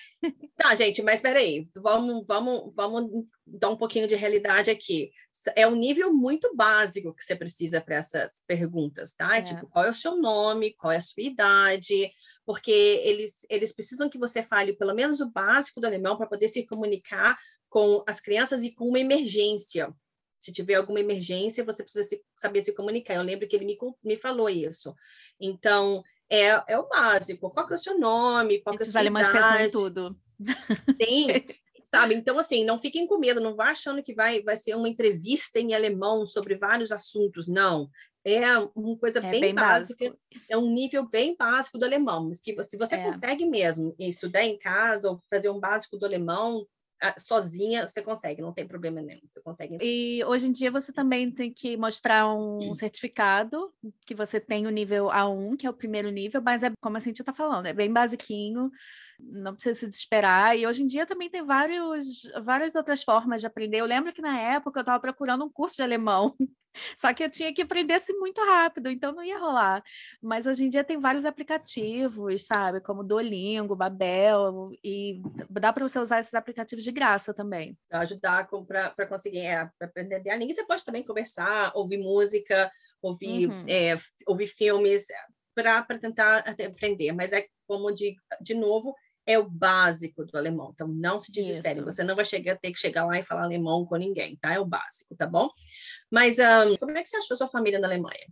Tá, 0.56 0.76
gente, 0.76 1.02
mas 1.02 1.20
peraí, 1.20 1.68
vamos, 1.76 2.26
vamos, 2.26 2.74
vamos 2.76 3.26
dar 3.46 3.70
um 3.70 3.76
pouquinho 3.76 4.08
de 4.08 4.16
realidade 4.16 4.72
aqui. 4.72 5.12
É 5.56 5.68
um 5.68 5.76
nível 5.76 6.14
muito 6.14 6.56
básico 6.56 7.14
que 7.14 7.24
você 7.24 7.36
precisa 7.36 7.82
para 7.82 7.96
essas 7.96 8.44
perguntas, 8.48 9.14
tá? 9.14 9.38
É. 9.38 9.42
Tipo, 9.42 9.68
qual 9.68 9.86
é 9.86 9.90
o 9.90 9.96
seu 9.96 10.16
nome, 10.18 10.74
qual 10.74 10.92
é 10.92 10.98
a 10.98 11.02
sua 11.02 11.24
idade, 11.24 12.12
porque 12.46 12.72
eles, 12.72 13.46
eles 13.50 13.74
precisam 13.74 14.10
que 14.10 14.18
você 14.18 14.42
fale 14.42 14.74
pelo 14.74 14.94
menos 14.94 15.20
o 15.20 15.30
básico 15.30 15.82
do 15.82 15.88
alemão 15.88 16.18
para 16.18 16.28
poder 16.28 16.48
se 16.48 16.66
comunicar 16.66 17.38
com 17.70 18.04
as 18.08 18.22
crianças 18.22 18.64
e 18.64 18.72
com 18.72 18.88
uma 18.88 19.00
emergência. 19.00 19.94
Se 20.40 20.52
tiver 20.52 20.76
alguma 20.76 21.00
emergência, 21.00 21.64
você 21.64 21.84
precisa 21.84 22.04
se, 22.06 22.24
saber 22.36 22.62
se 22.62 22.74
comunicar. 22.74 23.16
Eu 23.16 23.24
lembro 23.24 23.48
que 23.48 23.56
ele 23.56 23.66
me, 23.66 23.78
me 24.04 24.16
falou 24.16 24.50
isso. 24.50 24.94
Então, 25.40 26.04
é, 26.34 26.64
é 26.68 26.78
o 26.78 26.88
básico. 26.88 27.52
Qual 27.52 27.68
que 27.68 27.74
é 27.74 27.76
o 27.76 27.80
seu 27.80 28.00
nome? 28.00 28.60
Qual 28.62 28.76
que 28.76 28.84
é 28.84 28.86
a 28.88 28.90
sua 28.90 29.02
alemães 29.02 29.28
idade? 29.28 29.72
tudo. 29.72 30.18
Sim, 31.00 31.28
sabe? 31.86 32.16
Então, 32.16 32.40
assim, 32.40 32.66
não 32.66 32.80
fiquem 32.80 33.06
com 33.06 33.20
medo, 33.20 33.40
não 33.40 33.56
vá 33.56 33.70
achando 33.70 34.02
que 34.02 34.16
vai, 34.16 34.42
vai 34.42 34.58
ser 34.58 34.76
uma 34.76 34.90
entrevista 34.90 35.60
em 35.60 35.76
alemão 35.76 36.26
sobre 36.26 36.56
vários 36.56 36.92
assuntos. 36.92 37.48
Não, 37.48 37.88
é 38.26 38.58
uma 38.76 38.98
coisa 38.98 39.20
é 39.20 39.30
bem, 39.30 39.42
bem 39.42 39.54
básica, 39.54 40.06
básico. 40.06 40.20
é 40.50 40.58
um 40.58 40.72
nível 40.72 41.08
bem 41.08 41.36
básico 41.38 41.78
do 41.78 41.86
alemão, 41.86 42.28
mas 42.28 42.40
que 42.40 42.62
se 42.64 42.78
você 42.78 42.96
é. 42.96 43.04
consegue 43.04 43.46
mesmo 43.46 43.94
estudar 44.00 44.44
em 44.44 44.58
casa 44.58 45.12
ou 45.12 45.22
fazer 45.30 45.50
um 45.50 45.60
básico 45.60 45.98
do 45.98 46.06
alemão, 46.06 46.66
sozinha 47.18 47.88
você 47.88 48.02
consegue, 48.02 48.42
não 48.42 48.54
tem 48.54 48.68
problema 48.68 49.02
nenhum. 49.02 49.22
Você 49.32 49.42
consegue. 49.42 49.78
E 49.82 50.24
hoje 50.26 50.48
em 50.48 50.52
dia 50.52 50.72
você 50.72 50.92
também 50.92 51.32
tem 51.32 51.52
que 51.52 51.76
mostrar 51.76 52.34
um 52.34 52.74
certificado 52.74 53.74
que 54.06 54.16
você 54.16 54.40
tem 54.40 54.68
o 54.68 54.70
nível 54.70 55.08
A1, 55.08 55.58
que 55.58 55.68
é 55.68 55.70
o 55.70 55.74
primeiro 55.74 56.10
nível, 56.10 56.42
mas 56.42 56.64
é 56.64 56.72
como 56.82 56.98
a 56.98 57.00
gente 57.00 57.20
está 57.20 57.34
falando, 57.34 57.66
é 57.66 57.74
bem 57.74 57.92
basiquinho, 57.92 58.72
não 59.20 59.54
precisa 59.54 59.80
se 59.80 59.88
desesperar. 59.88 60.58
E 60.58 60.66
hoje 60.66 60.84
em 60.84 60.88
dia 60.88 61.06
também 61.06 61.30
tem 61.30 61.44
vários, 61.44 62.24
várias 62.44 62.76
outras 62.76 63.04
formas 63.04 63.42
de 63.42 63.48
aprender. 63.48 63.80
Eu 63.80 63.86
lembro 63.86 64.14
que 64.14 64.22
na 64.22 64.40
época 64.40 64.80
eu 64.80 64.84
estava 64.84 65.00
procurando 65.00 65.46
um 65.46 65.50
curso 65.50 65.76
de 65.76 65.82
alemão 65.82 66.36
só 66.98 67.14
que 67.14 67.24
eu 67.24 67.30
tinha 67.30 67.54
que 67.54 67.62
aprender 67.62 67.94
assim 67.94 68.14
muito 68.14 68.42
rápido, 68.44 68.90
então 68.90 69.12
não 69.12 69.24
ia 69.24 69.40
rolar. 69.40 69.84
Mas 70.22 70.48
hoje 70.48 70.66
em 70.66 70.70
dia 70.70 70.84
tem 70.84 71.00
vários 71.00 71.26
aplicativos, 71.26 72.46
sabe? 72.46 72.82
Como 72.82 73.04
Duolingo, 73.04 73.76
Babel, 73.76 74.72
e 74.84 75.22
dá 75.50 75.72
para 75.72 75.88
você 75.88 76.00
usar 76.00 76.20
esses 76.20 76.34
aplicativos 76.34 76.84
de 76.84 76.92
graça 76.92 77.34
também. 77.34 77.78
Para 77.90 78.00
ajudar 78.02 78.48
para 78.68 79.08
conseguir 79.08 79.40
é, 79.40 79.70
pra 79.78 79.88
aprender 79.88 80.30
a 80.30 80.36
língua. 80.36 80.54
Você 80.54 80.66
pode 80.66 80.86
também 80.86 81.04
conversar, 81.04 81.72
ouvir 81.76 81.98
música, 81.98 82.72
ouvir, 83.02 83.50
uhum. 83.50 83.66
é, 83.68 83.98
ouvir 84.28 84.48
filmes, 84.48 85.08
para 85.54 85.84
tentar 86.00 86.40
aprender. 86.50 87.12
Mas 87.12 87.32
é 87.34 87.46
como 87.68 87.92
de, 87.92 88.16
de 88.42 88.54
novo, 88.54 88.96
é 89.26 89.38
o 89.40 89.50
básico 89.50 90.26
do 90.26 90.38
alemão. 90.38 90.72
Então, 90.74 90.88
não 90.88 91.20
se 91.20 91.32
desespere. 91.32 91.76
Isso. 91.80 91.86
Você 91.86 92.04
não 92.04 92.16
vai 92.16 92.26
chegar, 92.26 92.58
ter 92.58 92.72
que 92.72 92.80
chegar 92.80 93.06
lá 93.06 93.18
e 93.18 93.24
falar 93.24 93.44
alemão 93.44 93.86
com 93.86 93.96
ninguém, 93.96 94.38
tá? 94.38 94.54
É 94.54 94.60
o 94.60 94.66
básico, 94.66 95.16
tá 95.16 95.26
bom? 95.26 95.50
Mas 96.12 96.38
um, 96.40 96.78
como 96.78 96.98
é 96.98 97.04
que 97.04 97.10
você 97.10 97.18
achou 97.18 97.38
sua 97.38 97.48
família 97.48 97.80
na 97.80 97.88
Alemanha? 97.88 98.28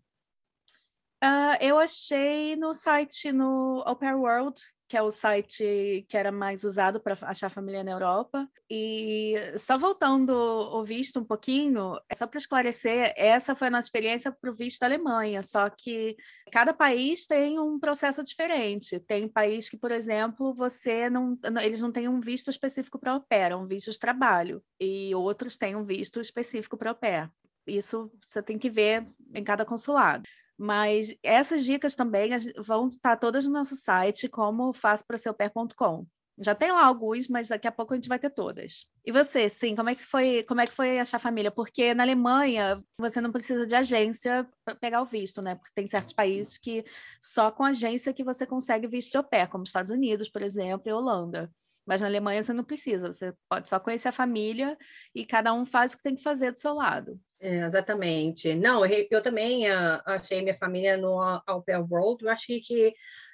Uh, 1.24 1.56
eu 1.62 1.78
achei 1.78 2.56
no 2.56 2.74
site, 2.74 3.32
no 3.32 3.84
Opera 3.86 4.18
World, 4.18 4.60
que 4.92 4.98
é 4.98 5.02
o 5.02 5.10
site 5.10 6.06
que 6.10 6.18
era 6.18 6.34
mais 6.34 6.66
usado 6.66 7.00
para 7.00 7.18
achar 7.22 7.50
família 7.50 7.82
na 7.82 7.92
Europa. 7.92 8.46
E 8.70 9.36
só 9.56 9.80
voltando 9.80 10.32
o 10.32 10.84
visto 10.84 11.18
um 11.18 11.24
pouquinho, 11.24 11.98
é 12.10 12.14
só 12.14 12.28
para 12.28 12.38
esclarecer, 12.38 13.14
essa 13.16 13.56
foi 13.56 13.70
a 13.70 13.72
nossa 13.72 13.88
experiência 13.88 14.34
para 14.34 14.52
o 14.52 14.54
visto 14.54 14.82
da 14.82 14.88
Alemanha, 14.88 15.44
só 15.44 15.70
que 15.70 16.18
cada 16.52 16.74
país 16.74 17.26
tem 17.26 17.58
um 17.58 17.80
processo 17.80 18.22
diferente. 18.22 19.00
Tem 19.00 19.30
país 19.30 19.70
que, 19.70 19.78
por 19.78 19.92
exemplo, 19.92 20.54
você 20.54 21.10
não, 21.10 21.40
eles 21.62 21.82
não 21.82 21.90
têm 21.90 22.10
um 22.10 22.20
visto 22.20 22.50
específico 22.50 23.00
para 23.00 23.14
au 23.14 23.22
pair, 23.22 23.54
é 23.54 23.56
um 23.56 23.68
visto 23.68 23.92
de 23.92 23.98
trabalho, 23.98 24.62
e 24.78 25.16
outros 25.16 25.56
têm 25.56 25.74
um 25.74 25.86
visto 25.86 26.20
específico 26.20 26.76
para 26.76 26.90
au 26.90 26.96
pair. 26.98 27.32
Isso 27.66 28.12
você 28.28 28.44
tem 28.44 28.60
que 28.60 28.70
ver 28.70 29.08
em 29.34 29.44
cada 29.44 29.64
consulado. 29.64 30.28
Mas 30.62 31.16
essas 31.24 31.66
dicas 31.66 31.96
também 31.96 32.30
vão 32.64 32.88
estar 32.88 33.18
todas 33.18 33.46
no 33.46 33.52
nosso 33.52 33.76
site, 33.76 34.30
como 34.30 34.72
faço 34.74 35.04
para 35.08 35.18
pé.com. 35.34 36.06
Já 36.38 36.54
tem 36.54 36.72
lá 36.72 36.86
alguns, 36.86 37.28
mas 37.28 37.48
daqui 37.48 37.68
a 37.68 37.72
pouco 37.72 37.94
a 37.94 37.98
gente 37.98 38.08
vai 38.08 38.20
ter 38.20 38.30
todas. 38.30 38.86
E 39.04 39.12
você, 39.12 39.50
sim, 39.50 39.76
como 39.76 39.90
é 39.90 39.96
que 39.96 40.04
foi, 40.04 40.44
como 40.44 40.62
é 40.62 40.68
que 40.68 40.74
foi 40.74 41.00
achar 41.00 41.18
família? 41.18 41.50
Porque 41.50 41.96
na 41.96 42.04
Alemanha 42.04 42.80
você 42.96 43.20
não 43.20 43.32
precisa 43.32 43.66
de 43.66 43.74
agência 43.74 44.48
para 44.64 44.76
pegar 44.76 45.02
o 45.02 45.06
visto, 45.06 45.42
né? 45.42 45.56
Porque 45.56 45.72
tem 45.74 45.88
certos 45.88 46.14
países 46.14 46.60
que 46.60 46.86
só 47.20 47.50
com 47.52 47.64
agência 47.64 48.14
que 48.14 48.24
você 48.24 48.46
consegue 48.46 48.86
visto 48.86 49.10
de 49.10 49.18
au 49.18 49.24
pair, 49.24 49.48
como 49.48 49.64
Estados 49.64 49.90
Unidos, 49.90 50.30
por 50.30 50.44
exemplo, 50.44 50.88
e 50.88 50.94
Holanda. 50.94 51.52
Mas 51.86 52.02
na 52.02 52.08
Alemanha 52.08 52.42
você 52.42 52.54
não 52.54 52.64
precisa, 52.64 53.12
você 53.12 53.34
pode 53.50 53.68
só 53.68 53.80
conhecer 53.80 54.10
a 54.10 54.14
família 54.14 54.78
e 55.16 55.26
cada 55.26 55.54
um 55.54 55.66
faz 55.66 55.94
o 55.94 55.98
que 55.98 56.04
tem 56.04 56.16
que 56.16 56.24
fazer 56.24 56.52
do 56.52 56.60
seu 56.60 56.74
lado. 56.74 57.20
É, 57.40 57.66
exatamente. 57.66 58.54
Não, 58.54 58.86
eu, 58.86 59.08
eu 59.10 59.22
também 59.22 59.70
uh, 59.70 60.02
achei 60.06 60.42
minha 60.42 60.56
família 60.56 60.96
no 60.96 61.20
Au 61.20 61.64
Pair 61.64 61.84
World, 61.92 62.24
eu 62.24 62.30
achei 62.30 62.62
que 62.62 62.94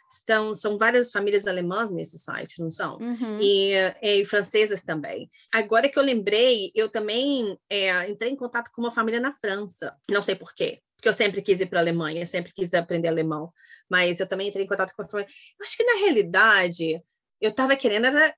estão, 0.10 0.56
são 0.56 0.78
várias 0.78 1.12
famílias 1.12 1.48
alemãs 1.48 1.90
nesse 1.90 2.18
site, 2.18 2.62
não 2.62 2.72
são? 2.72 2.98
Uhum. 2.98 3.40
E, 3.42 3.74
e, 4.02 4.26
francesas 4.26 4.82
também. 4.82 5.30
Agora 5.52 5.90
que 5.90 6.00
eu 6.00 6.04
lembrei, 6.04 6.72
eu 6.74 6.90
também 6.90 7.58
é, 7.70 8.10
entrei 8.10 8.32
em 8.32 8.36
contato 8.36 8.72
com 8.72 8.82
uma 8.82 8.92
família 8.92 9.20
na 9.20 9.32
França, 9.32 9.96
não 10.10 10.24
sei 10.24 10.36
por 10.36 10.54
quê, 10.56 10.82
porque 10.96 11.10
eu 11.10 11.14
sempre 11.14 11.42
quis 11.42 11.62
ir 11.62 11.68
para 11.68 11.80
a 11.80 11.82
Alemanha, 11.82 12.26
sempre 12.26 12.54
quis 12.54 12.74
aprender 12.74 13.10
alemão, 13.10 13.52
mas 13.90 14.20
eu 14.20 14.28
também 14.28 14.48
entrei 14.48 14.64
em 14.64 14.68
contato 14.68 14.94
com 14.96 15.02
a 15.02 15.06
família. 15.06 15.32
Acho 15.62 15.78
que 15.78 15.84
na 15.84 16.00
realidade 16.00 17.04
eu 17.42 17.50
estava 17.50 17.76
querendo 17.76 18.06
era 18.06 18.34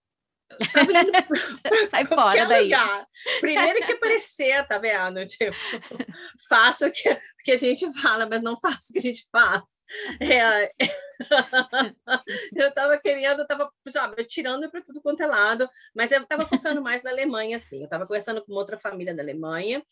Sai 1.89 2.05
fora 2.05 2.45
daí. 2.45 2.63
Lugar. 2.63 3.07
Primeiro 3.39 3.85
que 3.85 3.91
aparecer, 3.91 4.67
tá 4.67 4.77
vendo? 4.79 5.25
Tipo, 5.25 5.55
faça 6.49 6.87
o 6.87 6.91
que, 6.91 7.09
o 7.09 7.19
que 7.43 7.51
a 7.51 7.57
gente 7.57 7.85
fala, 8.01 8.27
mas 8.27 8.41
não 8.41 8.59
faça 8.59 8.87
o 8.89 8.93
que 8.93 8.99
a 8.99 9.01
gente 9.01 9.27
faz. 9.31 9.61
É, 10.21 10.71
eu 12.55 12.69
estava 12.69 12.97
querendo, 12.97 13.39
eu 13.39 13.43
estava, 13.43 13.71
sabe, 13.89 14.23
tirando 14.23 14.69
para 14.69 14.81
tudo 14.81 15.01
quanto 15.01 15.21
é 15.21 15.27
lado, 15.27 15.69
mas 15.95 16.11
eu 16.11 16.21
estava 16.21 16.45
focando 16.47 16.81
mais 16.81 17.03
na 17.03 17.09
Alemanha, 17.09 17.57
assim. 17.57 17.79
Eu 17.79 17.85
estava 17.85 18.05
conversando 18.05 18.43
com 18.45 18.53
outra 18.53 18.77
família 18.77 19.13
da 19.15 19.23
Alemanha, 19.23 19.83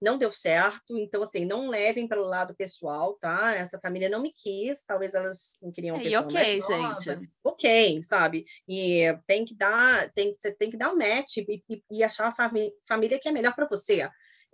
não 0.00 0.18
deu 0.18 0.30
certo, 0.30 0.96
então, 0.98 1.22
assim, 1.22 1.44
não 1.44 1.68
levem 1.68 2.06
para 2.06 2.20
o 2.20 2.26
lado 2.26 2.54
pessoal, 2.54 3.14
tá? 3.14 3.54
Essa 3.54 3.80
família 3.80 4.08
não 4.08 4.20
me 4.20 4.32
quis, 4.32 4.84
talvez 4.84 5.14
elas 5.14 5.56
não 5.62 5.72
queriam 5.72 5.96
uma 5.96 6.02
pessoa 6.02 6.24
okay, 6.24 6.34
mais 6.34 6.68
nova. 6.68 7.00
Gente. 7.00 7.30
Ok, 7.42 8.02
sabe? 8.02 8.44
E 8.68 9.04
tem 9.26 9.44
que 9.44 9.54
dar, 9.54 10.12
tem, 10.12 10.34
você 10.34 10.52
tem 10.52 10.70
que 10.70 10.76
dar 10.76 10.92
um 10.92 10.98
match 10.98 11.38
e, 11.38 11.62
e, 11.68 11.82
e 11.90 12.04
achar 12.04 12.28
a 12.28 12.50
família 12.86 13.18
que 13.18 13.28
é 13.28 13.32
melhor 13.32 13.54
para 13.54 13.66
você. 13.66 14.08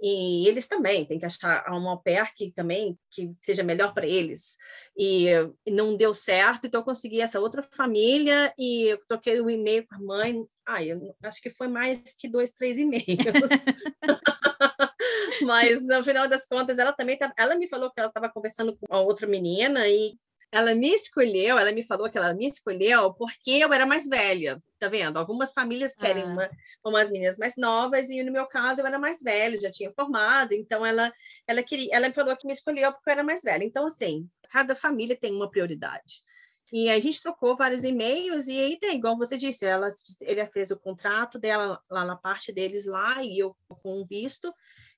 E 0.04 0.49
eles 0.49 0.66
também 0.66 1.04
têm 1.04 1.16
que 1.16 1.25
achar 1.25 1.64
uma 1.68 1.92
au 1.92 2.02
pair 2.02 2.35
que 2.35 2.50
também 2.50 2.99
que 3.09 3.30
seja 3.40 3.62
melhor 3.62 3.94
para 3.94 4.04
eles. 4.04 4.56
E, 4.99 5.26
não 5.71 5.97
deu 5.97 6.12
certo, 6.12 6.66
então 6.66 6.80
eu 6.80 6.85
consegui 6.85 7.21
essa 7.21 7.38
outra 7.38 7.62
família 7.71 8.52
e 8.59 8.88
eu 8.88 8.99
troquei 9.06 9.40
o 9.40 9.49
e-mail 9.49 9.87
com 9.87 9.94
a 9.94 10.00
mãe. 10.00 10.44
Ah, 10.66 10.82
eu 10.82 11.14
acho 11.23 11.40
que 11.40 11.49
foi 11.49 11.68
mais 11.68 12.16
que 12.18 12.28
dois, 12.28 12.50
três 12.50 12.78
e-mails. 12.78 13.06
Mas 15.47 15.87
no 15.87 16.02
final 16.02 16.28
das 16.28 16.47
contas, 16.47 16.78
ela 16.78 16.92
também 16.92 17.18
ela 17.37 17.54
me 17.54 17.68
falou 17.68 17.90
que 17.90 18.00
ela 18.00 18.09
estava 18.09 18.28
conversando 18.28 18.76
com 18.76 18.97
outra 18.97 19.26
menina 19.26 19.88
e 19.88 20.16
ela 20.52 20.75
me 20.75 20.92
escolheu, 20.92 21.59
ela 21.59 21.73
me 21.73 21.82
falou 21.82 22.11
que 22.11 22.18
ela 22.18 22.35
me 22.35 22.47
escolheu 22.47 23.14
porque 23.14 23.52
eu 23.52 23.73
era 23.73 23.87
mais 23.87 24.06
velha, 24.06 24.62
tá 24.78 24.87
vendo? 24.87 25.16
Algumas 25.16 25.50
famílias 25.52 25.97
querem 25.97 26.25
ah. 26.25 26.26
uma, 26.26 26.50
umas 26.85 27.11
meninas 27.11 27.38
mais 27.38 27.56
novas 27.56 28.11
e 28.11 28.23
no 28.23 28.30
meu 28.30 28.47
caso 28.47 28.82
eu 28.82 28.87
era 28.87 28.99
mais 28.99 29.23
velha, 29.23 29.59
já 29.59 29.73
tinha 29.73 29.90
formado, 29.92 30.52
então 30.52 30.85
ela 30.85 31.11
ela 31.47 31.62
queria, 31.62 31.88
ela 31.97 32.06
me 32.06 32.14
falou 32.14 32.37
que 32.37 32.47
me 32.47 32.52
escolheu 32.52 32.92
porque 32.92 33.09
eu 33.09 33.12
era 33.14 33.25
mais 33.25 33.40
velha. 33.42 33.64
Então 33.64 33.87
assim, 33.87 34.28
cada 34.50 34.75
família 34.76 35.16
tem 35.18 35.35
uma 35.35 35.50
prioridade. 35.50 36.23
E 36.71 36.90
a 36.90 37.00
gente 37.00 37.23
trocou 37.23 37.56
vários 37.56 37.82
e-mails 37.82 38.47
e 38.47 38.59
aí 38.59 38.78
tem, 38.78 38.97
igual 38.97 39.16
você 39.16 39.37
disse, 39.38 39.64
ela 39.64 39.88
ele 40.23 40.47
fez 40.47 40.71
o 40.71 40.78
contrato 40.78 41.38
dela 41.38 41.80
lá 41.90 42.04
na 42.04 42.16
parte 42.16 42.52
deles 42.52 42.87
lá 42.87 43.23
e 43.23 43.38
eu 43.38 43.56
com 43.68 44.04
visto 44.06 44.52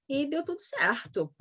e 0.09 0.27
deu 0.27 0.45
tudo 0.45 0.61
certo. 0.61 1.33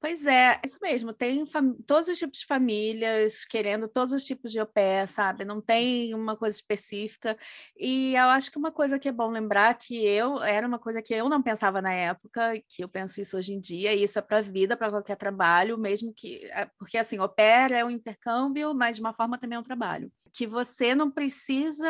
Pois 0.00 0.26
é, 0.26 0.60
isso 0.64 0.78
mesmo. 0.80 1.12
Tem 1.12 1.44
todos 1.84 2.06
os 2.08 2.16
tipos 2.18 2.38
de 2.38 2.46
famílias 2.46 3.44
querendo 3.44 3.88
todos 3.88 4.12
os 4.14 4.24
tipos 4.24 4.52
de 4.52 4.60
au 4.60 4.66
pair, 4.66 5.08
sabe? 5.08 5.44
Não 5.44 5.60
tem 5.60 6.14
uma 6.14 6.36
coisa 6.36 6.56
específica. 6.56 7.36
E 7.76 8.14
eu 8.14 8.24
acho 8.28 8.48
que 8.52 8.58
uma 8.58 8.70
coisa 8.70 8.96
que 8.96 9.08
é 9.08 9.12
bom 9.12 9.28
lembrar 9.28 9.74
que 9.74 9.96
eu 10.06 10.40
era 10.40 10.66
uma 10.68 10.78
coisa 10.78 11.02
que 11.02 11.12
eu 11.12 11.28
não 11.28 11.42
pensava 11.42 11.82
na 11.82 11.92
época, 11.92 12.52
que 12.68 12.84
eu 12.84 12.88
penso 12.88 13.20
isso 13.20 13.36
hoje 13.36 13.52
em 13.52 13.60
dia, 13.60 13.92
e 13.92 14.04
isso 14.04 14.18
é 14.20 14.22
para 14.22 14.38
a 14.38 14.40
vida, 14.40 14.76
para 14.76 14.90
qualquer 14.90 15.16
trabalho, 15.16 15.76
mesmo 15.76 16.12
que. 16.14 16.44
É, 16.52 16.66
porque 16.78 16.96
assim, 16.96 17.18
au 17.18 17.28
pair 17.28 17.72
é 17.72 17.84
um 17.84 17.90
intercâmbio, 17.90 18.72
mas 18.74 18.96
de 18.96 19.02
uma 19.02 19.12
forma 19.12 19.36
também 19.36 19.56
é 19.56 19.60
um 19.60 19.64
trabalho 19.64 20.12
que 20.32 20.46
você 20.46 20.94
não 20.94 21.10
precisa 21.10 21.88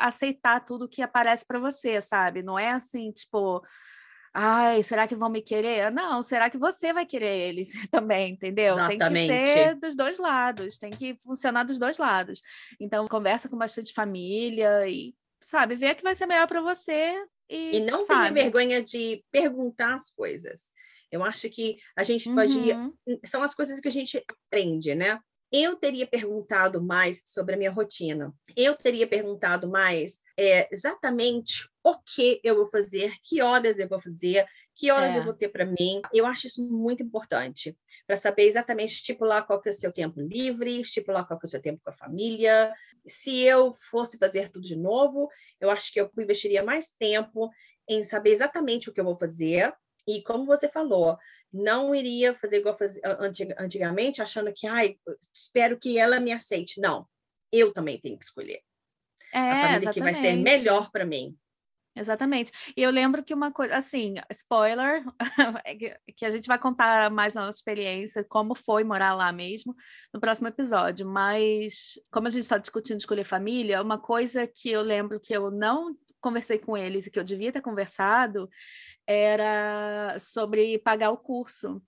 aceitar 0.00 0.60
tudo 0.64 0.88
que 0.88 1.00
aparece 1.00 1.46
para 1.46 1.58
você, 1.58 2.00
sabe? 2.02 2.42
Não 2.42 2.58
é 2.58 2.70
assim, 2.72 3.10
tipo, 3.12 3.62
ai, 4.32 4.82
será 4.82 5.06
que 5.06 5.14
vão 5.14 5.28
me 5.28 5.42
querer? 5.42 5.90
Não, 5.90 6.22
será 6.22 6.48
que 6.48 6.58
você 6.58 6.92
vai 6.92 7.04
querer 7.04 7.48
eles 7.48 7.72
também, 7.90 8.32
entendeu? 8.32 8.74
Exatamente. 8.74 9.28
Tem 9.28 9.42
que 9.42 9.46
ser 9.46 9.74
dos 9.76 9.96
dois 9.96 10.18
lados, 10.18 10.78
tem 10.78 10.90
que 10.90 11.14
funcionar 11.16 11.64
dos 11.64 11.78
dois 11.78 11.98
lados. 11.98 12.42
Então, 12.78 13.08
conversa 13.08 13.48
com 13.48 13.56
bastante 13.56 13.92
família 13.92 14.88
e, 14.88 15.14
sabe, 15.40 15.74
vê 15.74 15.94
que 15.94 16.02
vai 16.02 16.14
ser 16.14 16.26
melhor 16.26 16.46
para 16.46 16.60
você. 16.60 17.14
E, 17.48 17.78
e 17.78 17.80
não 17.80 18.06
sabe? 18.06 18.34
tenha 18.34 18.44
vergonha 18.44 18.82
de 18.82 19.24
perguntar 19.30 19.94
as 19.94 20.10
coisas. 20.10 20.72
Eu 21.10 21.24
acho 21.24 21.50
que 21.50 21.76
a 21.96 22.04
gente 22.04 22.32
pode. 22.32 22.56
Uhum. 22.56 22.94
São 23.24 23.42
as 23.42 23.54
coisas 23.54 23.80
que 23.80 23.88
a 23.88 23.92
gente 23.92 24.22
aprende, 24.28 24.94
né? 24.94 25.18
Eu 25.52 25.76
teria 25.76 26.06
perguntado 26.06 26.82
mais 26.82 27.22
sobre 27.26 27.54
a 27.54 27.58
minha 27.58 27.70
rotina. 27.70 28.32
Eu 28.56 28.76
teria 28.76 29.06
perguntado 29.06 29.68
mais 29.68 30.20
é, 30.36 30.72
exatamente 30.72 31.68
o 31.82 31.96
que 31.98 32.40
eu 32.44 32.56
vou 32.56 32.66
fazer, 32.66 33.14
que 33.22 33.42
horas 33.42 33.78
eu 33.78 33.88
vou 33.88 34.00
fazer, 34.00 34.46
que 34.76 34.90
horas 34.90 35.16
é. 35.16 35.18
eu 35.18 35.24
vou 35.24 35.34
ter 35.34 35.48
para 35.48 35.66
mim. 35.66 36.00
Eu 36.12 36.24
acho 36.24 36.46
isso 36.46 36.64
muito 36.64 37.02
importante 37.02 37.76
para 38.06 38.16
saber 38.16 38.44
exatamente 38.44 38.94
estipular 38.94 39.44
qual 39.46 39.60
que 39.60 39.68
é 39.68 39.72
o 39.72 39.74
seu 39.74 39.92
tempo 39.92 40.20
livre, 40.20 40.80
estipular 40.80 41.26
qual 41.26 41.38
que 41.38 41.46
é 41.46 41.48
o 41.48 41.50
seu 41.50 41.60
tempo 41.60 41.80
com 41.82 41.90
a 41.90 41.94
família. 41.94 42.72
Se 43.06 43.40
eu 43.40 43.74
fosse 43.74 44.18
fazer 44.18 44.50
tudo 44.50 44.64
de 44.64 44.76
novo, 44.76 45.28
eu 45.60 45.68
acho 45.68 45.92
que 45.92 46.00
eu 46.00 46.10
investiria 46.18 46.62
mais 46.62 46.92
tempo 46.92 47.50
em 47.88 48.02
saber 48.04 48.30
exatamente 48.30 48.88
o 48.88 48.92
que 48.92 49.00
eu 49.00 49.04
vou 49.04 49.16
fazer. 49.16 49.74
E 50.06 50.22
como 50.22 50.44
você 50.44 50.68
falou, 50.68 51.18
não 51.52 51.94
iria 51.94 52.34
fazer 52.34 52.58
igual 52.58 52.76
fazia 52.76 53.02
antigamente, 53.58 54.22
achando 54.22 54.52
que, 54.52 54.66
ai, 54.66 54.96
espero 55.34 55.78
que 55.78 55.98
ela 55.98 56.20
me 56.20 56.32
aceite. 56.32 56.80
Não, 56.80 57.06
eu 57.52 57.72
também 57.72 58.00
tenho 58.00 58.18
que 58.18 58.24
escolher. 58.24 58.60
É, 59.32 59.38
a 59.38 59.42
família 59.42 59.76
exatamente. 59.76 59.94
que 59.94 60.00
vai 60.00 60.14
ser 60.14 60.36
melhor 60.36 60.90
para 60.90 61.04
mim. 61.04 61.36
Exatamente. 61.94 62.52
E 62.76 62.82
eu 62.82 62.90
lembro 62.90 63.22
que 63.22 63.34
uma 63.34 63.50
coisa, 63.50 63.76
assim, 63.76 64.14
spoiler, 64.30 65.04
é 65.64 65.74
que 66.16 66.24
a 66.24 66.30
gente 66.30 66.46
vai 66.46 66.58
contar 66.58 67.10
mais 67.10 67.34
na 67.34 67.46
nossa 67.46 67.58
experiência, 67.58 68.24
como 68.24 68.54
foi 68.54 68.84
morar 68.84 69.14
lá 69.14 69.32
mesmo, 69.32 69.74
no 70.12 70.20
próximo 70.20 70.48
episódio. 70.48 71.06
Mas, 71.06 72.00
como 72.12 72.28
a 72.28 72.30
gente 72.30 72.42
está 72.42 72.58
discutindo 72.58 73.00
escolher 73.00 73.24
família, 73.24 73.82
uma 73.82 73.98
coisa 73.98 74.46
que 74.46 74.70
eu 74.70 74.82
lembro 74.82 75.18
que 75.18 75.34
eu 75.34 75.50
não 75.50 75.96
conversei 76.20 76.58
com 76.58 76.76
eles 76.76 77.06
e 77.06 77.10
que 77.10 77.18
eu 77.18 77.24
devia 77.24 77.50
ter 77.50 77.62
conversado 77.62 78.48
era 79.06 80.16
sobre 80.18 80.78
pagar 80.78 81.10
o 81.10 81.16
curso. 81.16 81.82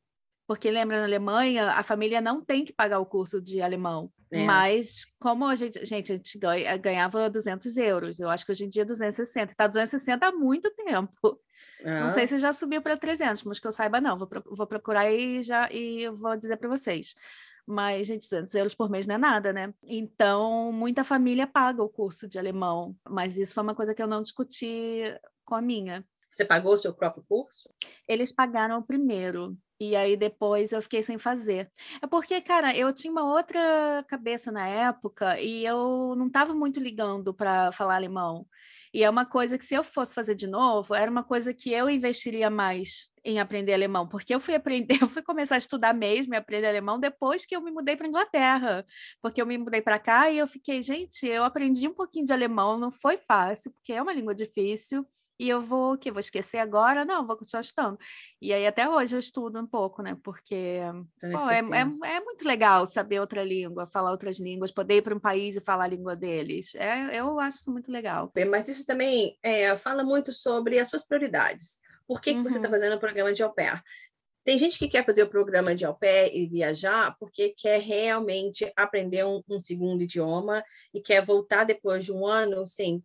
Porque 0.47 0.71
lembra, 0.71 0.99
na 0.99 1.05
Alemanha, 1.05 1.71
a 1.71 1.83
família 1.83 2.21
não 2.21 2.45
tem 2.45 2.65
que 2.65 2.73
pagar 2.73 2.99
o 2.99 3.07
curso 3.07 3.41
de 3.41 3.63
alemão. 3.63 4.13
É. 4.31 4.45
Mas 4.45 5.07
como 5.21 5.47
a 5.47 5.55
gente, 5.55 5.85
gente, 5.85 6.13
a 6.13 6.17
gente 6.17 6.39
ganhava 6.81 7.31
200 7.31 7.77
euros, 7.77 8.19
eu 8.19 8.29
acho 8.29 8.45
que 8.45 8.53
hoje 8.53 8.65
em 8.65 8.69
dia 8.69 8.83
é 8.83 8.87
260. 8.87 9.53
Está 9.53 9.67
260 9.67 10.27
há 10.27 10.33
muito 10.33 10.71
tempo. 10.71 11.41
Não 11.85 12.11
sei 12.11 12.27
se 12.27 12.39
já 12.39 12.53
subiu 12.53 12.81
para 12.81 12.97
300, 12.97 13.43
mas 13.45 13.59
que 13.59 13.67
eu 13.67 13.73
saiba 13.73 14.01
não. 14.01 14.17
Vou, 14.17 14.29
vou 14.51 14.67
procurar 14.67 15.11
e 15.11 15.43
já 15.43 15.71
e 15.71 16.09
vou 16.09 16.37
dizer 16.37 16.57
para 16.57 16.69
vocês. 16.69 17.15
Mas, 17.67 18.07
gente, 18.07 18.29
200 18.29 18.55
euros 18.55 18.75
por 18.75 18.91
mês 18.91 19.07
não 19.07 19.15
é 19.15 19.19
nada, 19.19 19.53
né? 19.53 19.73
Então, 19.85 20.73
muita 20.73 21.05
família 21.05 21.47
paga 21.47 21.83
o 21.83 21.89
curso 21.89 22.27
de 22.27 22.39
alemão, 22.39 22.97
mas 23.09 23.39
isso 23.39 23.55
foi 23.55 23.63
uma 23.63 23.75
coisa 23.75 23.95
que 23.95 24.03
eu 24.03 24.07
não 24.07 24.23
discuti 24.23 25.03
com 25.45 25.55
a 25.55 25.63
minha. 25.63 26.05
Você 26.33 26.47
pagou 26.47 26.73
o 26.73 26.79
seu 26.79 26.95
próprio 26.95 27.23
curso? 27.29 27.69
Eles 28.09 28.33
pagaram 28.33 28.79
o 28.79 28.83
primeiro. 28.83 29.55
E 29.79 29.95
aí 29.95 30.17
depois 30.17 30.73
eu 30.73 30.81
fiquei 30.81 31.03
sem 31.03 31.19
fazer. 31.19 31.71
É 32.01 32.07
porque, 32.07 32.41
cara, 32.41 32.75
eu 32.75 32.93
tinha 32.93 33.11
uma 33.11 33.25
outra 33.35 34.05
cabeça 34.09 34.51
na 34.51 34.67
época 34.67 35.39
e 35.41 35.65
eu 35.65 36.15
não 36.17 36.29
estava 36.29 36.55
muito 36.55 36.81
ligando 36.81 37.35
para 37.35 37.73
falar 37.73 37.97
alemão. 37.97 38.47
E 38.95 39.03
é 39.03 39.11
uma 39.11 39.25
coisa 39.27 39.59
que, 39.59 39.65
se 39.65 39.75
eu 39.75 39.83
fosse 39.83 40.15
fazer 40.15 40.35
de 40.35 40.47
novo, 40.47 40.95
era 40.95 41.11
uma 41.11 41.25
coisa 41.25 41.53
que 41.53 41.73
eu 41.73 41.89
investiria 41.91 42.49
mais 42.49 43.11
em 43.25 43.41
aprender 43.41 43.73
alemão, 43.73 44.07
porque 44.07 44.35
eu 44.35 44.41
fui 44.41 44.55
aprender, 44.55 44.99
eu 45.03 45.09
fui 45.09 45.23
começar 45.23 45.55
a 45.57 45.59
estudar 45.59 45.95
mesmo 45.95 46.35
e 46.35 46.37
aprender 46.37 46.67
alemão 46.67 47.01
depois 47.01 47.47
que 47.47 47.57
eu 47.57 47.61
me 47.63 47.71
mudei 47.71 47.97
para 47.97 48.07
Inglaterra, 48.07 48.87
porque 49.21 49.41
eu 49.41 49.47
me 49.47 49.57
mudei 49.57 49.81
para 49.81 49.99
cá 49.99 50.31
e 50.31 50.39
eu 50.39 50.47
fiquei, 50.47 50.83
gente, 50.83 51.27
eu 51.27 51.43
aprendi 51.43 51.89
um 51.89 51.95
pouquinho 51.95 52.27
de 52.27 52.33
alemão, 52.33 52.79
não 52.79 52.91
foi 52.91 53.17
fácil, 53.17 53.73
porque 53.73 53.93
é 53.93 54.03
uma 54.03 54.13
língua 54.13 54.35
difícil 54.35 55.07
e 55.43 55.49
eu 55.49 55.61
vou 55.61 55.95
o 55.95 55.99
quê? 55.99 56.13
Vou 56.13 56.21
esquecer 56.21 56.59
agora? 56.59 57.05
Não, 57.05 57.27
vou 57.27 57.37
continuar 57.37 57.63
estudando. 57.63 57.99
E 58.41 58.53
aí 58.53 58.65
até 58.65 58.89
hoje 58.89 59.17
eu 59.17 59.19
estudo 59.19 59.59
um 59.59 59.67
pouco, 59.67 60.01
né? 60.01 60.17
Porque 60.23 60.79
pô, 61.21 61.51
é, 61.51 61.59
é, 61.59 62.15
é, 62.15 62.21
muito 62.21 62.47
legal 62.47 62.87
saber 62.87 63.19
outra 63.19 63.43
língua, 63.43 63.87
falar 63.89 64.13
outras 64.13 64.39
línguas, 64.39 64.71
poder 64.71 64.99
ir 64.99 65.03
para 65.03 65.17
um 65.17 65.19
país 65.19 65.57
e 65.57 65.61
falar 65.61 65.85
a 65.85 65.89
língua 65.89 66.15
deles. 66.15 66.77
É, 66.77 67.19
eu 67.19 67.41
acho 67.41 67.59
isso 67.59 67.73
muito 67.73 67.91
legal. 67.91 68.33
Mas 68.49 68.69
isso 68.69 68.87
também 68.87 69.37
é, 69.43 69.77
fala 69.77 70.05
muito 70.05 70.31
sobre 70.31 70.79
as 70.79 70.89
suas 70.89 71.05
prioridades. 71.05 71.81
Por 72.07 72.21
que, 72.21 72.31
uhum. 72.31 72.45
que 72.45 72.51
você 72.51 72.59
está 72.59 72.69
fazendo 72.69 72.95
o 72.95 73.01
programa 73.01 73.33
de 73.33 73.43
au 73.43 73.53
pair? 73.53 73.83
Tem 74.45 74.59
gente 74.59 74.79
que 74.79 74.89
quer 74.89 75.05
fazer 75.05 75.23
o 75.23 75.29
programa 75.29 75.75
de 75.75 75.85
au 75.85 75.95
pair 75.95 76.35
e 76.35 76.47
viajar 76.47 77.17
porque 77.19 77.55
quer 77.57 77.81
realmente 77.81 78.71
aprender 78.77 79.25
um, 79.25 79.41
um 79.49 79.61
segundo 79.61 80.03
idioma 80.03 80.65
e 80.93 81.01
quer 81.01 81.25
voltar 81.25 81.65
depois 81.65 82.05
de 82.05 82.13
um 82.13 82.27
ano, 82.27 82.67
sim, 82.67 83.01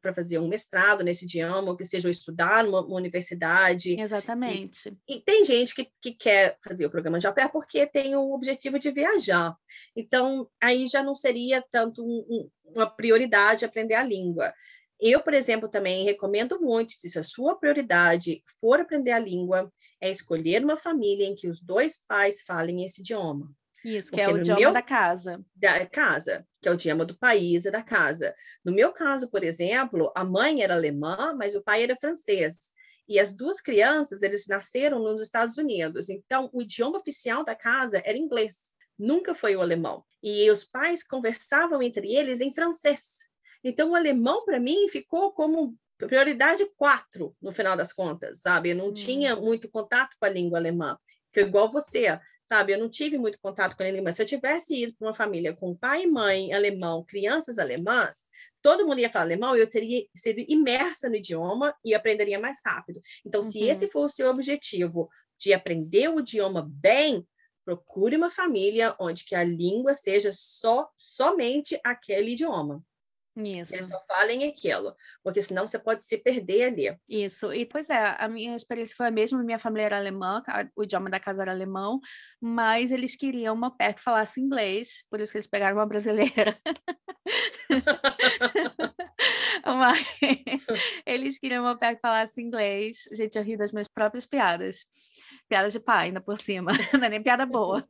para 0.00 0.14
fazer 0.14 0.38
um 0.38 0.48
mestrado 0.48 1.04
nesse 1.04 1.26
idioma, 1.26 1.70
ou 1.70 1.76
que 1.76 1.84
seja 1.84 2.08
estudar 2.08 2.64
numa 2.64 2.82
universidade. 2.86 4.00
Exatamente. 4.00 4.96
E, 5.06 5.16
e, 5.16 5.20
tem 5.20 5.44
gente 5.44 5.74
que, 5.74 5.88
que 6.00 6.12
quer 6.12 6.56
fazer 6.62 6.86
o 6.86 6.90
programa 6.90 7.18
de 7.18 7.26
au 7.26 7.34
pair 7.34 7.50
porque 7.50 7.86
tem 7.86 8.16
o 8.16 8.32
objetivo 8.32 8.78
de 8.78 8.90
viajar. 8.90 9.54
Então, 9.94 10.48
aí 10.60 10.86
já 10.86 11.02
não 11.02 11.14
seria 11.14 11.62
tanto 11.70 12.02
um, 12.02 12.24
um, 12.28 12.50
uma 12.74 12.86
prioridade 12.86 13.64
aprender 13.64 13.94
a 13.94 14.02
língua. 14.02 14.54
Eu, 15.00 15.20
por 15.20 15.32
exemplo, 15.32 15.68
também 15.68 16.04
recomendo 16.04 16.60
muito, 16.60 16.94
se 16.98 17.18
a 17.18 17.22
sua 17.22 17.56
prioridade 17.56 18.42
for 18.60 18.80
aprender 18.80 19.12
a 19.12 19.18
língua, 19.18 19.72
é 20.00 20.10
escolher 20.10 20.64
uma 20.64 20.76
família 20.76 21.26
em 21.26 21.34
que 21.34 21.48
os 21.48 21.60
dois 21.60 21.98
pais 22.06 22.42
falem 22.42 22.84
esse 22.84 23.00
idioma. 23.00 23.50
Isso, 23.84 24.10
que 24.10 24.20
é 24.20 24.28
o 24.28 24.38
idioma 24.38 24.60
meu, 24.60 24.72
da 24.72 24.82
casa. 24.82 25.44
Da 25.54 25.86
casa, 25.86 26.44
que 26.60 26.68
é 26.68 26.72
o 26.72 26.74
idioma 26.74 27.04
do 27.04 27.16
país 27.16 27.64
e 27.64 27.70
da 27.70 27.82
casa. 27.82 28.34
No 28.64 28.72
meu 28.72 28.92
caso, 28.92 29.30
por 29.30 29.44
exemplo, 29.44 30.12
a 30.16 30.24
mãe 30.24 30.62
era 30.62 30.74
alemã, 30.74 31.34
mas 31.36 31.54
o 31.54 31.62
pai 31.62 31.84
era 31.84 31.96
francês. 31.96 32.72
E 33.08 33.18
as 33.18 33.34
duas 33.34 33.60
crianças, 33.60 34.22
eles 34.22 34.46
nasceram 34.46 34.98
nos 34.98 35.22
Estados 35.22 35.56
Unidos. 35.56 36.10
Então, 36.10 36.50
o 36.52 36.60
idioma 36.60 36.98
oficial 36.98 37.44
da 37.44 37.54
casa 37.54 38.02
era 38.04 38.18
inglês. 38.18 38.72
nunca 38.98 39.32
foi 39.32 39.54
o 39.54 39.60
alemão. 39.60 40.04
E 40.20 40.50
os 40.50 40.64
pais 40.64 41.04
conversavam 41.04 41.80
entre 41.80 42.12
eles 42.12 42.40
em 42.40 42.52
francês. 42.52 43.27
Então, 43.62 43.90
o 43.90 43.94
alemão, 43.94 44.44
para 44.44 44.60
mim, 44.60 44.88
ficou 44.88 45.32
como 45.32 45.76
prioridade 46.06 46.64
quatro, 46.76 47.34
no 47.42 47.52
final 47.52 47.76
das 47.76 47.92
contas, 47.92 48.40
sabe? 48.42 48.70
Eu 48.70 48.76
não 48.76 48.88
hum. 48.88 48.94
tinha 48.94 49.34
muito 49.34 49.68
contato 49.68 50.14
com 50.18 50.26
a 50.26 50.30
língua 50.30 50.58
alemã, 50.58 50.96
que 51.32 51.40
igual 51.40 51.70
você, 51.70 52.20
sabe? 52.44 52.72
Eu 52.72 52.78
não 52.78 52.88
tive 52.88 53.18
muito 53.18 53.38
contato 53.40 53.76
com 53.76 53.82
a 53.82 53.86
língua 53.86 53.98
alemã. 53.98 54.12
Se 54.12 54.22
eu 54.22 54.26
tivesse 54.26 54.82
ido 54.82 54.94
para 54.96 55.08
uma 55.08 55.14
família 55.14 55.54
com 55.54 55.76
pai 55.76 56.04
e 56.04 56.06
mãe 56.06 56.52
alemão, 56.52 57.04
crianças 57.04 57.58
alemãs, 57.58 58.28
todo 58.62 58.86
mundo 58.86 59.00
ia 59.00 59.10
falar 59.10 59.24
alemão, 59.24 59.56
eu 59.56 59.68
teria 59.68 60.06
sido 60.14 60.44
imersa 60.48 61.08
no 61.08 61.16
idioma 61.16 61.74
e 61.84 61.94
aprenderia 61.94 62.38
mais 62.38 62.58
rápido. 62.64 63.02
Então, 63.26 63.40
uhum. 63.40 63.50
se 63.50 63.64
esse 63.64 63.88
for 63.88 64.04
o 64.04 64.08
seu 64.08 64.30
objetivo 64.30 65.08
de 65.38 65.52
aprender 65.52 66.08
o 66.08 66.20
idioma 66.20 66.68
bem, 66.68 67.26
procure 67.64 68.16
uma 68.16 68.30
família 68.30 68.94
onde 68.98 69.24
que 69.24 69.34
a 69.34 69.44
língua 69.44 69.94
seja 69.94 70.30
só 70.32 70.88
somente 70.96 71.78
aquele 71.84 72.32
idioma. 72.32 72.82
Isso. 73.38 73.74
Eles 73.74 73.86
só 73.86 74.00
falem 74.06 74.48
aquilo, 74.48 74.94
porque 75.22 75.40
senão 75.40 75.68
você 75.68 75.78
pode 75.78 76.04
se 76.04 76.18
perder 76.18 76.64
ali. 76.64 76.98
Isso, 77.08 77.52
e 77.52 77.64
pois 77.64 77.88
é, 77.88 78.16
a 78.18 78.28
minha 78.28 78.56
experiência 78.56 78.96
foi 78.96 79.06
a 79.06 79.10
mesma, 79.10 79.42
minha 79.44 79.58
família 79.58 79.86
era 79.86 79.96
alemã, 79.96 80.42
o 80.74 80.82
idioma 80.82 81.08
da 81.08 81.20
casa 81.20 81.42
era 81.42 81.52
alemão, 81.52 82.00
mas 82.40 82.90
eles 82.90 83.14
queriam 83.14 83.54
uma 83.54 83.76
pé 83.76 83.92
que 83.92 84.02
falasse 84.02 84.40
inglês, 84.40 85.04
por 85.08 85.20
isso 85.20 85.30
que 85.30 85.38
eles 85.38 85.46
pegaram 85.46 85.76
uma 85.76 85.86
brasileira. 85.86 86.58
mas 89.64 90.04
eles 91.06 91.38
queriam 91.38 91.62
uma 91.62 91.78
pé 91.78 91.94
que 91.94 92.00
falasse 92.00 92.42
inglês. 92.42 93.04
Gente, 93.12 93.38
eu 93.38 93.44
ri 93.44 93.56
das 93.56 93.72
minhas 93.72 93.88
próprias 93.88 94.26
piadas. 94.26 94.84
Piada 95.48 95.68
de 95.68 95.78
pai, 95.78 96.06
ainda 96.06 96.20
por 96.20 96.38
cima, 96.38 96.72
não 96.92 97.04
é 97.04 97.08
nem 97.08 97.22
piada 97.22 97.46
boa. 97.46 97.86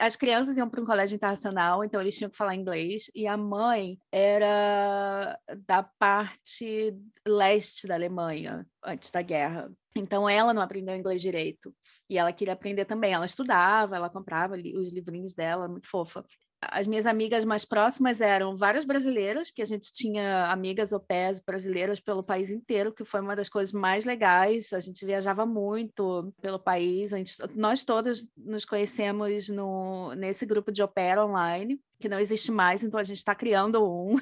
As 0.00 0.16
crianças 0.16 0.56
iam 0.56 0.68
para 0.68 0.80
um 0.80 0.86
colégio 0.86 1.14
internacional, 1.14 1.84
então 1.84 2.00
eles 2.00 2.16
tinham 2.16 2.30
que 2.30 2.36
falar 2.36 2.54
inglês, 2.54 3.10
e 3.14 3.26
a 3.26 3.36
mãe 3.36 3.98
era 4.10 5.38
da 5.66 5.82
parte 5.82 6.94
leste 7.26 7.86
da 7.86 7.94
Alemanha, 7.94 8.66
antes 8.84 9.10
da 9.10 9.22
guerra. 9.22 9.70
Então 9.94 10.28
ela 10.28 10.52
não 10.52 10.62
aprendeu 10.62 10.94
inglês 10.94 11.22
direito. 11.22 11.74
E 12.08 12.18
ela 12.18 12.32
queria 12.32 12.54
aprender 12.54 12.84
também. 12.84 13.12
Ela 13.12 13.24
estudava, 13.24 13.96
ela 13.96 14.10
comprava 14.10 14.54
os 14.56 14.92
livrinhos 14.92 15.34
dela, 15.34 15.68
muito 15.68 15.88
fofa 15.88 16.24
as 16.60 16.86
minhas 16.86 17.06
amigas 17.06 17.44
mais 17.44 17.64
próximas 17.64 18.20
eram 18.20 18.56
várias 18.56 18.84
brasileiras, 18.84 19.50
que 19.50 19.62
a 19.62 19.64
gente 19.64 19.92
tinha 19.92 20.46
amigas 20.50 20.92
ou 20.92 21.00
pés 21.00 21.38
brasileiras 21.38 22.00
pelo 22.00 22.22
país 22.22 22.50
inteiro, 22.50 22.92
que 22.92 23.04
foi 23.04 23.20
uma 23.20 23.36
das 23.36 23.48
coisas 23.48 23.72
mais 23.72 24.04
legais. 24.04 24.72
A 24.72 24.80
gente 24.80 25.04
viajava 25.04 25.44
muito 25.44 26.32
pelo 26.40 26.58
país. 26.58 27.10
Gente, 27.10 27.36
nós 27.54 27.84
todos 27.84 28.26
nos 28.36 28.64
conhecemos 28.64 29.48
no, 29.48 30.14
nesse 30.14 30.46
grupo 30.46 30.72
de 30.72 30.82
opera 30.82 31.24
online, 31.24 31.78
que 32.00 32.08
não 32.08 32.18
existe 32.18 32.50
mais, 32.50 32.82
então 32.82 32.98
a 32.98 33.04
gente 33.04 33.18
está 33.18 33.34
criando 33.34 33.84
um. 33.84 34.16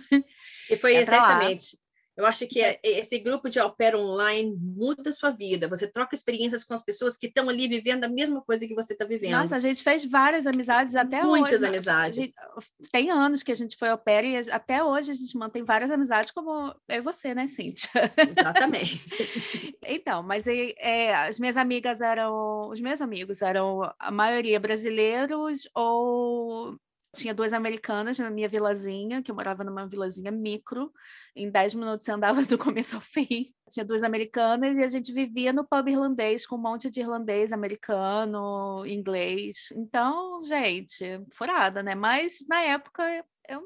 E 0.69 0.77
foi 0.77 0.97
exatamente 0.97 1.79
eu 2.17 2.27
acho 2.27 2.47
que 2.47 2.61
é, 2.61 2.79
esse 2.83 3.19
grupo 3.19 3.51
de 3.51 3.59
au 3.59 3.75
pair 3.75 3.97
online 3.97 4.57
muda 4.57 5.11
a 5.11 5.13
sua 5.13 5.31
vida. 5.31 5.69
Você 5.69 5.91
troca 5.91 6.15
experiências 6.15 6.63
com 6.63 6.73
as 6.73 6.85
pessoas 6.85 7.17
que 7.17 7.27
estão 7.27 7.49
ali 7.49 7.67
vivendo 7.67 8.05
a 8.05 8.09
mesma 8.09 8.41
coisa 8.41 8.67
que 8.67 8.75
você 8.75 8.93
está 8.93 9.05
vivendo. 9.05 9.33
Nossa, 9.33 9.57
a 9.57 9.59
gente 9.59 9.83
fez 9.83 10.05
várias 10.05 10.47
amizades 10.47 10.95
até 10.95 11.23
Muitas 11.23 11.31
hoje. 11.31 11.41
Muitas 11.43 11.63
amizades. 11.63 12.17
Gente, 12.17 12.35
tem 12.93 13.11
anos 13.11 13.43
que 13.43 13.51
a 13.51 13.57
gente 13.57 13.77
foi 13.77 13.89
au 13.89 13.99
pair 13.99 14.25
e 14.25 14.51
até 14.51 14.83
hoje 14.83 15.11
a 15.11 15.15
gente 15.15 15.37
mantém 15.37 15.65
várias 15.65 15.91
amizades, 15.91 16.31
como 16.31 16.75
eu 16.89 16.99
e 16.99 17.01
você, 17.01 17.35
né, 17.35 17.49
Cíntia? 17.49 17.91
Exatamente. 18.17 19.15
então, 19.85 20.23
mas 20.23 20.47
é, 20.47 21.15
as 21.15 21.39
minhas 21.41 21.57
amigas 21.57 22.01
eram, 22.01 22.69
os 22.69 22.81
meus 22.81 23.01
amigos 23.01 23.43
eram 23.43 23.93
a 23.99 24.11
maioria 24.11 24.61
brasileiros 24.61 25.69
ou 25.75 26.79
tinha 27.15 27.33
duas 27.33 27.53
americanas 27.53 28.19
na 28.19 28.31
minha 28.31 28.49
vilazinha, 28.49 29.23
que 29.23 29.31
eu 29.31 29.35
morava 29.35 29.65
numa 29.65 29.87
vilazinha 29.87 30.31
micro. 30.31 30.93
Em 31.35 31.51
10 31.51 31.75
minutos 31.75 32.05
você 32.05 32.13
andava 32.13 32.43
do 32.45 32.59
começo 32.59 32.97
ao 32.97 33.01
fim. 33.01 33.55
Tinha 33.71 33.85
duas 33.85 34.03
americanas 34.03 34.77
e 34.77 34.83
a 34.83 34.89
gente 34.89 35.13
vivia 35.13 35.53
no 35.53 35.67
pub 35.67 35.89
irlandês 35.89 36.47
com 36.47 36.57
um 36.57 36.61
monte 36.61 36.91
de 36.91 37.01
irlandês, 37.01 37.53
americano, 37.53 38.85
inglês. 38.87 39.73
Então, 39.75 40.45
gente, 40.45 41.21
furada, 41.33 41.83
né? 41.83 41.95
Mas 41.95 42.45
na 42.49 42.61
época 42.61 43.03
eu 43.49 43.61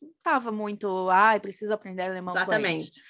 não 0.00 0.08
estava 0.16 0.52
muito, 0.52 1.08
ai, 1.10 1.40
preciso 1.40 1.72
aprender 1.72 2.02
alemão. 2.02 2.34
Exatamente. 2.34 3.02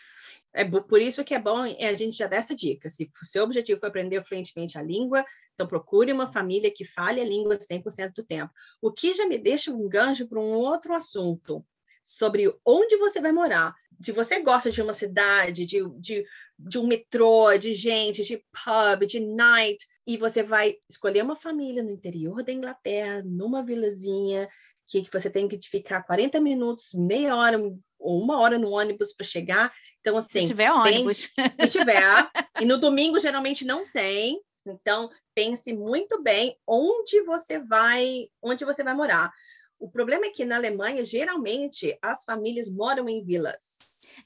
É 0.53 0.64
por 0.64 1.01
isso 1.01 1.25
que 1.25 1.35
é 1.35 1.38
bom 1.38 1.62
a 1.62 1.93
gente 1.93 2.16
já 2.16 2.27
dar 2.27 2.37
essa 2.37 2.55
dica. 2.55 2.90
Se 2.90 3.11
o 3.23 3.25
seu 3.25 3.45
objetivo 3.45 3.79
for 3.79 3.87
aprender 3.87 4.25
fluentemente 4.25 4.77
a 4.79 4.83
língua, 4.83 5.25
então 5.55 5.66
procure 5.66 6.12
uma 6.12 6.27
família 6.27 6.73
que 6.75 6.85
fale 6.85 7.21
a 7.21 7.25
língua 7.25 7.57
100% 7.57 8.12
do 8.14 8.25
tempo. 8.25 8.53
O 8.81 8.93
que 8.93 9.12
já 9.12 9.27
me 9.27 9.38
deixa 9.38 9.71
um 9.71 9.88
gancho 9.88 10.27
para 10.27 10.40
um 10.40 10.53
outro 10.53 10.95
assunto 10.95 11.64
sobre 12.03 12.53
onde 12.64 12.97
você 12.97 13.21
vai 13.21 13.33
morar. 13.33 13.75
Se 14.03 14.12
você 14.12 14.43
gosta 14.43 14.71
de 14.71 14.81
uma 14.81 14.93
cidade, 14.93 15.66
de, 15.66 15.87
de, 15.99 16.25
de 16.59 16.79
um 16.79 16.87
metrô, 16.87 17.57
de 17.59 17.75
gente, 17.75 18.23
de 18.23 18.38
pub, 18.38 19.07
de 19.07 19.21
night, 19.21 19.87
e 20.07 20.16
você 20.16 20.43
vai 20.43 20.77
escolher 20.88 21.23
uma 21.23 21.37
família 21.37 21.83
no 21.83 21.90
interior 21.90 22.43
da 22.43 22.53
Inglaterra, 22.53 23.23
numa 23.25 23.64
vilazinha, 23.64 24.49
que 24.90 25.09
você 25.12 25.31
tem 25.31 25.47
que 25.47 25.59
ficar 25.69 26.03
40 26.03 26.40
minutos, 26.40 26.93
meia 26.95 27.37
hora 27.37 27.59
ou 27.99 28.21
uma 28.21 28.40
hora 28.40 28.59
no 28.59 28.71
ônibus 28.71 29.12
para 29.12 29.27
chegar, 29.27 29.73
então, 30.01 30.17
assim. 30.17 30.41
Se 30.41 30.47
tiver 30.47 30.73
ônibus. 30.73 31.31
se 31.61 31.69
tiver. 31.69 32.31
e 32.61 32.65
no 32.65 32.79
domingo, 32.79 33.19
geralmente, 33.19 33.65
não 33.65 33.87
tem. 33.91 34.41
Então, 34.67 35.11
pense 35.35 35.73
muito 35.73 36.23
bem 36.23 36.57
onde 36.67 37.23
você 37.23 37.59
vai, 37.59 38.29
onde 38.43 38.65
você 38.65 38.83
vai 38.83 38.95
morar. 38.95 39.33
O 39.79 39.91
problema 39.91 40.27
é 40.27 40.31
que 40.31 40.45
na 40.45 40.57
Alemanha, 40.57 41.05
geralmente, 41.05 41.97
as 42.03 42.25
famílias 42.25 42.71
moram 42.71 43.09
em 43.09 43.25
vilas. 43.25 43.79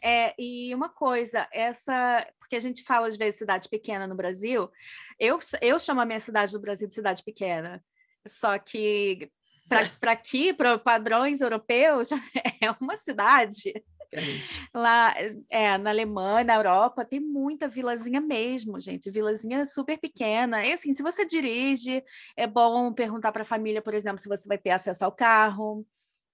É, 0.02 0.34
e 0.38 0.74
uma 0.74 0.88
coisa, 0.88 1.46
essa, 1.52 2.26
porque 2.38 2.56
a 2.56 2.60
gente 2.60 2.82
fala 2.82 3.06
às 3.06 3.16
vezes 3.16 3.38
cidade 3.38 3.68
pequena 3.68 4.06
no 4.06 4.16
Brasil, 4.16 4.68
eu, 5.20 5.38
eu 5.60 5.78
chamo 5.78 6.00
a 6.00 6.04
minha 6.04 6.18
cidade 6.18 6.52
do 6.52 6.60
Brasil 6.60 6.88
de 6.88 6.94
cidade 6.94 7.22
pequena, 7.22 7.82
só 8.26 8.58
que 8.58 9.30
para 10.00 10.12
aqui, 10.12 10.52
para 10.52 10.78
padrões 10.78 11.40
europeus, 11.40 12.10
é 12.60 12.70
uma 12.80 12.96
cidade 12.96 13.72
Lá 14.74 15.14
é, 15.50 15.76
na 15.78 15.90
Alemanha, 15.90 16.44
na 16.44 16.54
Europa, 16.54 17.04
tem 17.04 17.20
muita 17.20 17.68
vilazinha 17.68 18.20
mesmo, 18.20 18.80
gente. 18.80 19.10
Vilazinha 19.10 19.66
super 19.66 19.98
pequena. 19.98 20.64
E 20.64 20.72
assim, 20.72 20.92
se 20.92 21.02
você 21.02 21.24
dirige, 21.24 22.02
é 22.36 22.46
bom 22.46 22.92
perguntar 22.92 23.32
para 23.32 23.42
a 23.42 23.46
família, 23.46 23.82
por 23.82 23.94
exemplo, 23.94 24.20
se 24.20 24.28
você 24.28 24.48
vai 24.48 24.58
ter 24.58 24.70
acesso 24.70 25.04
ao 25.04 25.12
carro, 25.12 25.86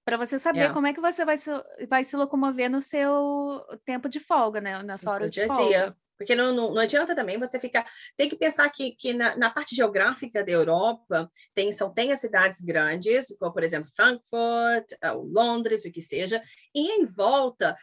para 0.04 0.16
você 0.16 0.38
saber 0.38 0.60
é. 0.60 0.72
como 0.72 0.86
é 0.86 0.92
que 0.92 1.00
você 1.00 1.24
vai 1.24 1.36
se, 1.36 1.50
vai 1.88 2.04
se 2.04 2.16
locomover 2.16 2.70
no 2.70 2.80
seu 2.80 3.64
tempo 3.84 4.08
de 4.08 4.18
folga, 4.18 4.60
né? 4.60 4.82
Na 4.82 4.98
sua 4.98 5.12
hora 5.12 5.28
de 5.28 5.34
dia 5.34 5.46
folga. 5.46 5.68
Dia. 5.68 5.96
Porque 6.20 6.36
não, 6.36 6.52
não, 6.52 6.74
não, 6.74 6.82
adianta 6.82 7.16
também 7.16 7.38
você 7.38 7.58
ficar. 7.58 7.90
Tem 8.14 8.28
que 8.28 8.36
pensar 8.36 8.68
que, 8.68 8.92
que 8.92 9.14
na, 9.14 9.34
na, 9.38 9.48
parte 9.48 9.74
geográfica 9.74 10.44
da 10.44 10.52
Europa 10.52 11.32
tem, 11.54 11.72
são, 11.72 11.90
tem 11.94 12.12
as 12.12 12.20
cidades 12.20 12.60
grandes, 12.60 13.34
como 13.38 13.50
por 13.50 13.64
exemplo 13.64 13.90
Frankfurt, 13.96 14.92
eh, 15.00 15.12
Londres, 15.12 15.82
o 15.82 15.90
que 15.90 16.02
seja, 16.02 16.42
e 16.74 17.00
em 17.00 17.06
volta 17.06 17.74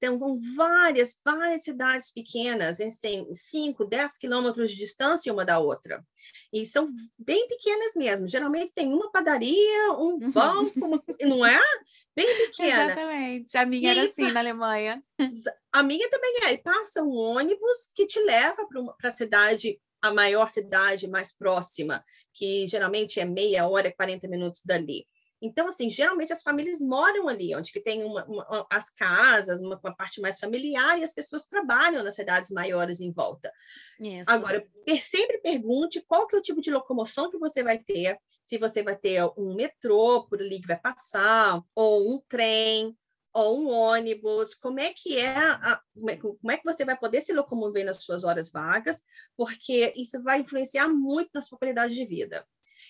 tem 0.00 0.18
várias, 0.56 1.20
várias 1.22 1.64
cidades 1.64 2.10
pequenas, 2.10 2.78
têm 2.98 3.28
5, 3.30 3.84
10 3.84 4.16
quilômetros 4.16 4.70
de 4.70 4.78
distância 4.78 5.30
uma 5.30 5.44
da 5.44 5.58
outra. 5.58 6.02
E 6.52 6.66
são 6.66 6.88
bem 7.18 7.48
pequenas 7.48 7.94
mesmo. 7.94 8.28
Geralmente 8.28 8.74
tem 8.74 8.92
uma 8.92 9.10
padaria, 9.10 9.92
um 9.92 10.18
uhum. 10.20 10.30
banco, 10.30 10.84
uma, 10.84 11.02
não 11.22 11.44
é? 11.44 11.60
Bem 12.14 12.26
pequena. 12.46 12.84
Exatamente. 12.84 13.56
A 13.56 13.66
minha 13.66 13.94
e 13.94 13.98
era 13.98 14.08
assim 14.08 14.30
na 14.30 14.40
Alemanha. 14.40 15.02
A 15.72 15.82
minha 15.82 16.08
também 16.10 16.44
é. 16.44 16.52
E 16.52 16.58
passa 16.58 17.02
um 17.02 17.14
ônibus 17.14 17.90
que 17.94 18.06
te 18.06 18.20
leva 18.20 18.66
para 18.98 19.08
a 19.08 19.12
cidade, 19.12 19.80
a 20.00 20.12
maior 20.12 20.48
cidade 20.48 21.08
mais 21.08 21.32
próxima, 21.34 22.04
que 22.34 22.66
geralmente 22.66 23.20
é 23.20 23.24
meia 23.24 23.66
hora, 23.66 23.92
40 23.92 24.28
minutos 24.28 24.62
dali. 24.64 25.06
Então, 25.42 25.66
assim, 25.66 25.90
geralmente 25.90 26.32
as 26.32 26.40
famílias 26.40 26.80
moram 26.80 27.28
ali, 27.28 27.54
onde 27.56 27.72
que 27.72 27.80
tem 27.80 28.04
uma, 28.04 28.24
uma, 28.26 28.66
as 28.70 28.88
casas, 28.90 29.60
uma, 29.60 29.78
uma, 29.82 29.94
parte 29.94 30.20
mais 30.20 30.38
familiar, 30.38 30.96
e 30.96 31.02
as 31.02 31.12
pessoas 31.12 31.44
trabalham 31.44 32.04
nas 32.04 32.14
cidades 32.14 32.50
maiores 32.50 33.00
em 33.00 33.10
volta. 33.10 33.52
Isso. 33.98 34.30
Agora, 34.30 34.64
sempre 35.00 35.38
pergunte 35.38 36.00
qual 36.06 36.28
que 36.28 36.36
é 36.36 36.38
o 36.38 36.42
tipo 36.42 36.60
de 36.60 36.70
locomoção 36.70 37.28
que 37.28 37.38
você 37.38 37.64
vai 37.64 37.76
ter, 37.76 38.16
se 38.46 38.56
você 38.56 38.84
vai 38.84 38.96
ter 38.96 39.20
um 39.36 39.54
metrô 39.56 40.24
por 40.28 40.40
ali 40.40 40.60
que 40.60 40.68
vai 40.68 40.78
passar, 40.78 41.60
ou 41.74 42.14
um 42.14 42.22
trem, 42.28 42.96
ou 43.34 43.62
um 43.62 43.68
ônibus, 43.68 44.54
como 44.54 44.78
é 44.78 44.92
que 44.94 45.18
é, 45.18 45.36
a, 45.36 45.80
é 46.08 46.16
como 46.16 46.52
é 46.52 46.56
que 46.56 46.64
você 46.64 46.84
vai 46.84 46.96
poder 46.96 47.20
se 47.20 47.32
locomover 47.32 47.84
nas 47.84 48.02
suas 48.02 48.22
horas 48.24 48.50
vagas, 48.52 49.02
porque 49.36 49.92
isso 49.96 50.22
vai 50.22 50.40
influenciar 50.40 50.88
muito 50.88 51.30
na 51.34 51.42
sua 51.42 51.58
qualidade 51.58 51.94
de 51.94 52.04
vida. 52.04 52.46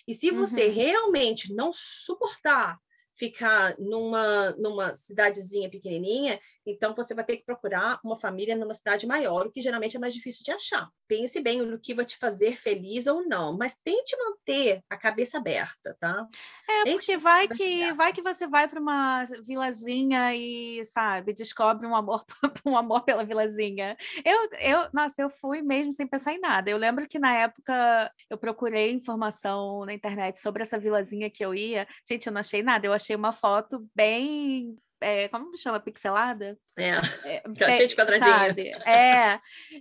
E 0.07 0.15
se 0.15 0.31
você 0.31 0.67
uhum. 0.67 0.75
realmente 0.75 1.53
não 1.55 1.71
suportar 1.73 2.79
ficar 3.23 3.77
numa, 3.79 4.51
numa 4.59 4.97
cidadezinha 4.97 5.71
pequenininha, 5.71 6.41
então 6.67 6.93
você 6.93 7.15
vai 7.15 7.25
ter 7.25 7.37
que 7.37 7.45
procurar 7.45 8.01
uma 8.05 8.17
família 8.17 8.57
numa 8.57 8.75
cidade 8.75 9.07
maior, 9.07 9.47
o 9.47 9.51
que 9.53 9.63
geralmente 9.63 9.97
é 9.97 10.01
mais 10.01 10.13
difícil 10.13 10.43
de 10.45 10.51
achar. 10.51 10.89
Pense 11.07 11.41
bem 11.41 11.63
no 11.63 11.79
que 11.79 11.95
vai 11.95 12.05
te 12.05 12.17
fazer 12.19 12.57
feliz 12.57 13.07
ou 13.07 13.25
não, 13.25 13.57
mas 13.57 13.79
tente 13.79 14.17
manter 14.17 14.83
a 14.91 14.97
cabeça 14.97 15.39
aberta, 15.39 15.97
tá? 16.01 16.27
É, 16.69 16.83
tente 16.83 16.97
porque 16.97 17.17
vai 17.17 17.47
que, 17.47 17.93
vai 17.93 18.13
que 18.13 18.23
você 18.23 18.45
vai 18.45 18.67
para 18.67 18.81
uma 18.81 19.25
vilazinha 19.47 20.35
e, 20.35 20.85
sabe, 20.85 21.33
descobre 21.33 21.87
um 21.87 21.95
amor, 21.95 22.25
um 22.67 22.77
amor 22.77 23.03
pela 23.03 23.25
vilazinha. 23.25 23.97
Eu, 24.25 24.49
eu, 24.59 24.89
nossa, 24.93 25.23
eu 25.23 25.31
fui 25.31 25.63
mesmo 25.63 25.93
sem 25.93 26.09
pensar 26.09 26.33
em 26.33 26.41
nada. 26.41 26.69
Eu 26.69 26.77
lembro 26.77 27.07
que 27.07 27.21
na 27.21 27.35
época 27.35 28.13
eu 28.29 28.37
procurei 28.37 28.91
informação 28.91 29.85
na 29.85 29.95
internet 29.95 30.41
sobre 30.41 30.63
essa 30.63 30.77
vilazinha 30.77 31.31
que 31.31 31.45
eu 31.45 31.55
ia. 31.55 31.87
Gente, 32.09 32.27
eu 32.27 32.33
não 32.33 32.41
achei 32.41 32.65
nada, 32.65 32.85
eu 32.85 32.93
achei 32.93 33.12
uma 33.17 33.33
foto 33.33 33.89
bem 33.95 34.77
é, 35.03 35.29
como 35.29 35.55
chama? 35.57 35.81
Pixelada? 35.81 36.57
É, 36.79 36.91
é 37.25 37.43
cheio 37.77 37.89
de 37.89 37.97
quadradinho. 37.97 38.31
Sabe? 38.31 38.69
É, 38.87 39.41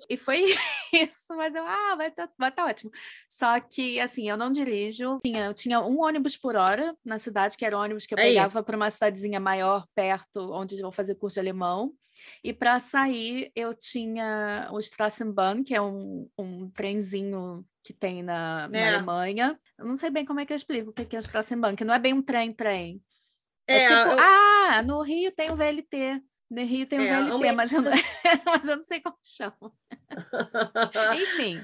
e 0.09 0.17
foi 0.17 0.45
isso, 0.91 1.35
mas 1.35 1.53
eu, 1.53 1.63
ah, 1.65 1.95
vai 1.95 2.07
estar 2.07 2.27
tá, 2.27 2.33
vai 2.37 2.51
tá 2.51 2.65
ótimo. 2.65 2.91
Só 3.29 3.59
que, 3.59 3.99
assim, 3.99 4.29
eu 4.29 4.35
não 4.35 4.51
dirijo, 4.51 5.19
tinha, 5.23 5.45
eu 5.45 5.53
tinha 5.53 5.79
um 5.79 6.01
ônibus 6.01 6.35
por 6.35 6.55
hora 6.55 6.95
na 7.05 7.19
cidade, 7.19 7.55
que 7.55 7.63
era 7.63 7.77
o 7.77 7.81
ônibus 7.81 8.05
que 8.05 8.15
eu 8.15 8.19
Aí. 8.19 8.29
pegava 8.29 8.63
para 8.63 8.75
uma 8.75 8.89
cidadezinha 8.89 9.39
maior, 9.39 9.85
perto, 9.93 10.51
onde 10.51 10.75
eu 10.75 10.81
vou 10.81 10.91
fazer 10.91 11.15
curso 11.15 11.35
de 11.35 11.41
alemão. 11.41 11.93
E 12.43 12.51
para 12.51 12.79
sair, 12.79 13.51
eu 13.55 13.73
tinha 13.73 14.67
o 14.71 14.79
Strassenbahn, 14.79 15.63
que 15.63 15.73
é 15.73 15.81
um, 15.81 16.29
um 16.37 16.69
trenzinho 16.69 17.65
que 17.83 17.93
tem 17.93 18.21
na, 18.21 18.67
na 18.67 18.77
é. 18.77 18.95
Alemanha. 18.95 19.59
Eu 19.77 19.85
não 19.85 19.95
sei 19.95 20.09
bem 20.11 20.25
como 20.25 20.39
é 20.39 20.45
que 20.45 20.53
eu 20.53 20.57
explico 20.57 20.91
o 20.91 20.93
que 20.93 21.15
é 21.15 21.19
o 21.19 21.21
Strassenbahn, 21.21 21.75
que 21.75 21.85
não 21.85 21.93
é 21.93 21.99
bem 21.99 22.13
um 22.13 22.21
trem-trem. 22.21 23.01
É, 23.67 23.83
é, 23.83 23.87
tipo, 23.87 24.11
eu... 24.11 24.19
ah, 24.19 24.83
no 24.83 25.01
Rio 25.01 25.31
tem 25.31 25.51
o 25.51 25.55
VLT. 25.55 26.21
No 26.49 26.65
Rio 26.65 26.85
tem 26.85 26.99
o 26.99 27.01
é, 27.01 27.23
VLT, 27.23 27.51
mas 27.53 27.73
eu, 27.73 27.81
não, 27.81 27.91
mas 28.45 28.67
eu 28.67 28.77
não 28.77 28.85
sei 28.85 28.99
como 28.99 29.17
chama. 29.23 29.73
Enfim, 31.15 31.63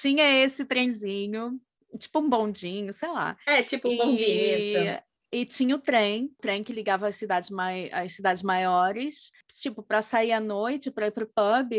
tinha 0.00 0.44
esse 0.44 0.64
trenzinho, 0.64 1.60
tipo 1.98 2.20
um 2.20 2.28
bondinho, 2.28 2.92
sei 2.92 3.08
lá. 3.08 3.36
É, 3.46 3.62
tipo 3.62 3.88
um 3.88 3.92
e... 3.92 3.96
bondinho, 3.96 4.58
isso. 4.58 5.04
E 5.34 5.44
tinha 5.44 5.74
o 5.74 5.80
trem, 5.80 6.30
trem 6.40 6.62
que 6.62 6.72
ligava 6.72 7.08
as 7.08 7.16
cidades, 7.16 7.50
mai 7.50 7.90
as 7.92 8.12
cidades 8.12 8.40
maiores. 8.40 9.32
Tipo, 9.60 9.82
para 9.82 10.00
sair 10.00 10.30
à 10.30 10.38
noite, 10.38 10.92
para 10.92 11.08
ir 11.08 11.10
para 11.10 11.24
o 11.24 11.26
pub, 11.26 11.72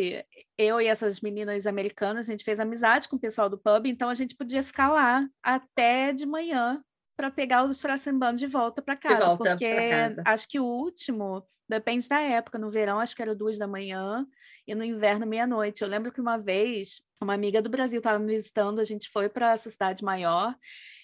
eu 0.57 0.81
e 0.81 0.87
essas 0.87 1.21
meninas 1.21 1.65
americanas, 1.65 2.27
a 2.27 2.31
gente 2.33 2.43
fez 2.43 2.59
amizade 2.59 3.07
com 3.07 3.15
o 3.15 3.19
pessoal 3.19 3.49
do 3.49 3.57
pub, 3.57 3.85
então 3.85 4.09
a 4.09 4.13
gente 4.13 4.35
podia 4.35 4.61
ficar 4.61 4.89
lá 4.89 5.25
até 5.41 6.11
de 6.11 6.25
manhã 6.25 6.83
para 7.15 7.32
pegar 7.32 7.63
o 7.63 7.71
Strassenbahn 7.71 8.36
de 8.36 8.47
volta 8.47 8.82
para 8.82 8.95
casa. 8.95 9.25
Volta 9.25 9.51
porque 9.51 9.89
casa. 9.89 10.23
acho 10.25 10.47
que 10.47 10.60
o 10.60 10.65
último, 10.65 11.45
depende 11.67 12.08
da 12.08 12.21
época, 12.21 12.58
no 12.58 12.69
verão 12.69 12.99
acho 12.99 13.15
que 13.15 13.21
era 13.21 13.36
duas 13.36 13.58
da 13.58 13.67
manhã 13.67 14.28
e 14.67 14.75
no 14.75 14.84
inverno 14.84 15.25
meia-noite. 15.25 15.82
Eu 15.82 15.88
lembro 15.88 16.12
que 16.12 16.21
uma 16.21 16.38
vez 16.38 17.01
uma 17.21 17.34
amiga 17.34 17.62
do 17.62 17.69
Brasil 17.69 17.99
estava 17.99 18.19
me 18.19 18.36
visitando, 18.36 18.80
a 18.80 18.84
gente 18.84 19.10
foi 19.10 19.30
para 19.30 19.54
essa 19.54 19.69
cidade 19.69 20.04
maior 20.04 20.56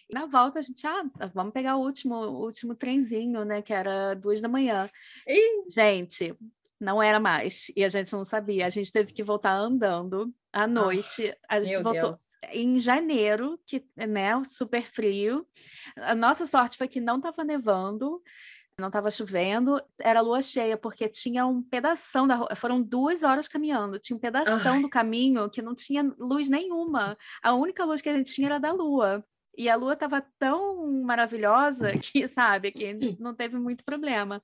e 0.10 0.14
na 0.14 0.26
volta 0.26 0.60
a 0.60 0.62
gente, 0.62 0.86
ah, 0.86 1.04
vamos 1.34 1.54
pegar 1.54 1.78
o 1.78 1.82
último, 1.82 2.16
o 2.16 2.44
último 2.44 2.76
trenzinho, 2.76 3.46
né, 3.46 3.62
que 3.62 3.74
era 3.74 4.14
duas 4.14 4.42
da 4.42 4.50
manhã. 4.50 4.90
E... 5.26 5.72
Gente, 5.72 6.36
não 6.78 7.02
era 7.02 7.20
mais. 7.20 7.72
E 7.76 7.84
a 7.84 7.90
gente 7.90 8.12
não 8.12 8.26
sabia. 8.26 8.66
A 8.66 8.70
gente 8.70 8.92
teve 8.92 9.14
que 9.14 9.24
voltar 9.24 9.54
andando 9.54 10.34
à 10.52 10.68
noite. 10.68 11.34
Oh, 11.34 11.46
a 11.48 11.62
gente 11.62 11.82
voltou 11.82 12.10
Deus. 12.10 12.31
Em 12.50 12.80
janeiro, 12.80 13.60
que 13.66 13.86
né, 13.96 14.32
super 14.46 14.86
frio. 14.86 15.46
A 15.98 16.16
nossa 16.16 16.46
sorte 16.46 16.78
foi 16.78 16.88
que 16.88 17.00
não 17.00 17.18
estava 17.18 17.44
nevando. 17.44 18.22
Não 18.80 18.88
estava 18.88 19.12
chovendo, 19.12 19.80
era 20.00 20.22
lua 20.22 20.42
cheia, 20.42 20.76
porque 20.76 21.08
tinha 21.08 21.46
um 21.46 21.62
pedação 21.62 22.28
da 22.28 22.36
rua. 22.36 22.56
Foram 22.56 22.82
duas 22.82 23.22
horas 23.22 23.48
caminhando, 23.48 24.00
tinha 24.00 24.18
um 24.18 24.20
pedação 24.20 24.82
do 24.82 24.90
caminho 24.90 25.50
que 25.50 25.62
não 25.62 25.76
tinha 25.76 26.02
luz 26.18 26.50
nenhuma. 26.50 27.16
A 27.44 27.54
única 27.54 27.86
luz 27.86 28.02
que 28.02 28.10
a 28.10 28.18
gente 28.18 28.34
tinha 28.34 28.48
era 28.48 28.60
da 28.60 28.72
lua. 28.72 29.24
E 29.56 29.70
a 29.70 29.76
lua 29.76 29.94
estava 29.94 30.26
tão 30.40 31.04
maravilhosa 31.04 31.92
que, 32.00 32.28
sabe, 32.28 32.72
que 32.72 33.18
não 33.20 33.36
teve 33.36 33.58
muito 33.60 33.84
problema. 33.84 34.42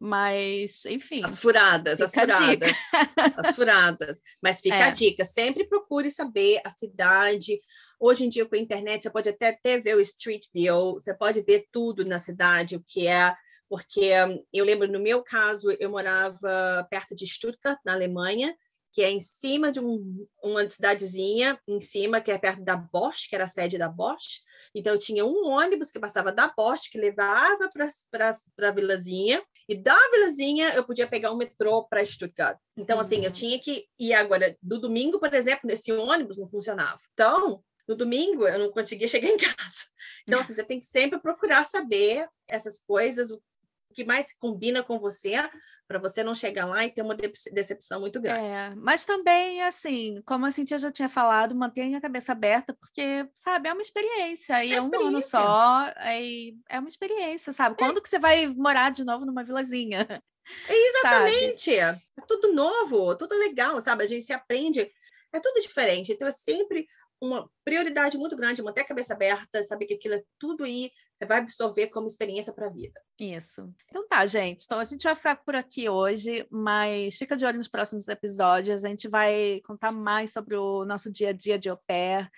Mas, 0.00 0.86
enfim. 0.86 1.20
As 1.22 1.38
furadas, 1.38 2.00
as 2.00 2.10
furadas. 2.10 2.72
As 3.36 3.52
furadas. 3.54 4.22
Mas 4.42 4.60
fica 4.62 4.76
é. 4.76 4.84
a 4.84 4.90
dica: 4.90 5.26
sempre 5.26 5.68
procure 5.68 6.10
saber 6.10 6.58
a 6.64 6.70
cidade. 6.70 7.60
Hoje 8.00 8.24
em 8.24 8.30
dia, 8.30 8.46
com 8.46 8.54
a 8.54 8.58
internet, 8.58 9.02
você 9.02 9.10
pode 9.10 9.28
até, 9.28 9.48
até 9.48 9.78
ver 9.78 9.94
o 9.94 10.00
Street 10.00 10.46
View, 10.54 10.94
você 10.94 11.12
pode 11.12 11.42
ver 11.42 11.66
tudo 11.70 12.02
na 12.02 12.18
cidade, 12.18 12.76
o 12.76 12.84
que 12.88 13.06
é. 13.06 13.36
Porque 13.68 14.10
eu 14.52 14.64
lembro, 14.64 14.90
no 14.90 14.98
meu 14.98 15.22
caso, 15.22 15.70
eu 15.78 15.90
morava 15.90 16.88
perto 16.90 17.14
de 17.14 17.26
Stuttgart, 17.26 17.78
na 17.84 17.92
Alemanha, 17.92 18.56
que 18.92 19.02
é 19.02 19.10
em 19.10 19.20
cima 19.20 19.70
de 19.70 19.80
um, 19.80 20.26
uma 20.42 20.68
cidadezinha, 20.68 21.60
em 21.68 21.78
cima, 21.78 22.20
que 22.20 22.32
é 22.32 22.38
perto 22.38 22.64
da 22.64 22.76
Bosch, 22.76 23.28
que 23.28 23.34
era 23.34 23.44
a 23.44 23.48
sede 23.48 23.78
da 23.78 23.88
Bosch. 23.88 24.40
Então, 24.74 24.94
eu 24.94 24.98
tinha 24.98 25.24
um 25.24 25.46
ônibus 25.46 25.90
que 25.90 26.00
passava 26.00 26.32
da 26.32 26.48
Bosch, 26.48 26.88
que 26.90 26.98
levava 26.98 27.68
para 28.10 28.68
a 28.68 28.72
vilazinha, 28.72 29.40
e 29.70 29.76
da 29.76 29.96
vilazinha 30.10 30.74
eu 30.74 30.84
podia 30.84 31.06
pegar 31.06 31.30
um 31.30 31.36
metrô 31.36 31.84
para 31.84 32.04
Stuttgart. 32.04 32.58
Então, 32.76 32.96
uhum. 32.96 33.00
assim, 33.00 33.18
eu 33.18 33.26
uhum. 33.26 33.30
tinha 33.30 33.56
que 33.56 33.86
ir 33.96 34.12
agora, 34.14 34.56
do 34.60 34.80
domingo, 34.80 35.20
por 35.20 35.32
exemplo, 35.32 35.68
nesse 35.68 35.92
ônibus 35.92 36.38
não 36.38 36.48
funcionava. 36.48 36.98
Então, 37.12 37.62
no 37.86 37.94
domingo 37.94 38.48
eu 38.48 38.58
não 38.58 38.72
conseguia 38.72 39.06
chegar 39.08 39.28
em 39.28 39.36
casa. 39.36 39.86
Então, 40.24 40.40
assim, 40.40 40.54
você 40.54 40.64
tem 40.64 40.80
que 40.80 40.86
sempre 40.86 41.20
procurar 41.20 41.62
saber 41.62 42.26
essas 42.48 42.80
coisas, 42.80 43.30
o 43.30 43.40
que 43.92 44.04
mais 44.04 44.32
combina 44.32 44.82
com 44.82 44.98
você, 44.98 45.34
para 45.86 45.98
você 45.98 46.22
não 46.22 46.34
chegar 46.34 46.66
lá 46.66 46.84
e 46.84 46.90
ter 46.92 47.02
uma 47.02 47.16
decepção 47.52 48.00
muito 48.00 48.20
grande. 48.20 48.56
É, 48.56 48.74
mas 48.76 49.04
também, 49.04 49.60
assim, 49.62 50.22
como 50.24 50.46
a 50.46 50.52
Cintia 50.52 50.78
já 50.78 50.92
tinha 50.92 51.08
falado, 51.08 51.54
mantenha 51.54 51.98
a 51.98 52.00
cabeça 52.00 52.30
aberta, 52.30 52.72
porque, 52.74 53.26
sabe, 53.34 53.68
é 53.68 53.72
uma 53.72 53.82
experiência, 53.82 54.64
e 54.64 54.72
é, 54.72 54.76
é 54.76 54.80
um 54.80 55.08
ano 55.08 55.20
só, 55.20 55.86
é, 55.96 56.20
é 56.68 56.78
uma 56.78 56.88
experiência, 56.88 57.52
sabe? 57.52 57.74
É. 57.74 57.78
Quando 57.78 58.00
que 58.00 58.08
você 58.08 58.20
vai 58.20 58.46
morar 58.46 58.90
de 58.90 59.04
novo 59.04 59.26
numa 59.26 59.42
vilazinha? 59.42 60.22
Exatamente! 60.68 61.76
Sabe? 61.76 62.00
É 62.16 62.22
tudo 62.26 62.52
novo, 62.52 63.16
tudo 63.16 63.36
legal, 63.36 63.80
sabe? 63.80 64.04
A 64.04 64.06
gente 64.06 64.24
se 64.24 64.32
aprende, 64.32 64.88
é 65.32 65.40
tudo 65.40 65.60
diferente, 65.60 66.12
então 66.12 66.28
é 66.28 66.32
sempre 66.32 66.86
uma 67.20 67.50
prioridade 67.64 68.16
muito 68.16 68.36
grande, 68.36 68.62
manter 68.62 68.82
a 68.82 68.86
cabeça 68.86 69.14
aberta, 69.14 69.62
saber 69.62 69.86
que 69.86 69.94
aquilo 69.94 70.14
é 70.14 70.22
tudo 70.38 70.64
aí, 70.64 70.90
você 71.20 71.26
vai 71.26 71.38
absorver 71.38 71.88
como 71.88 72.06
experiência 72.06 72.52
para 72.52 72.66
a 72.66 72.70
vida. 72.70 72.98
Isso. 73.20 73.70
Então 73.88 74.08
tá, 74.08 74.24
gente. 74.24 74.64
Então 74.64 74.78
a 74.78 74.84
gente 74.84 75.02
vai 75.02 75.14
ficar 75.14 75.36
por 75.36 75.54
aqui 75.54 75.86
hoje, 75.86 76.46
mas 76.50 77.16
fica 77.16 77.36
de 77.36 77.44
olho 77.44 77.58
nos 77.58 77.68
próximos 77.68 78.08
episódios. 78.08 78.84
A 78.84 78.88
gente 78.88 79.06
vai 79.06 79.60
contar 79.66 79.92
mais 79.92 80.32
sobre 80.32 80.56
o 80.56 80.84
nosso 80.86 81.12
dia 81.12 81.28
a 81.28 81.32
dia 81.32 81.58
de 81.58 81.68
au 81.68 81.78
pair, 81.86 82.30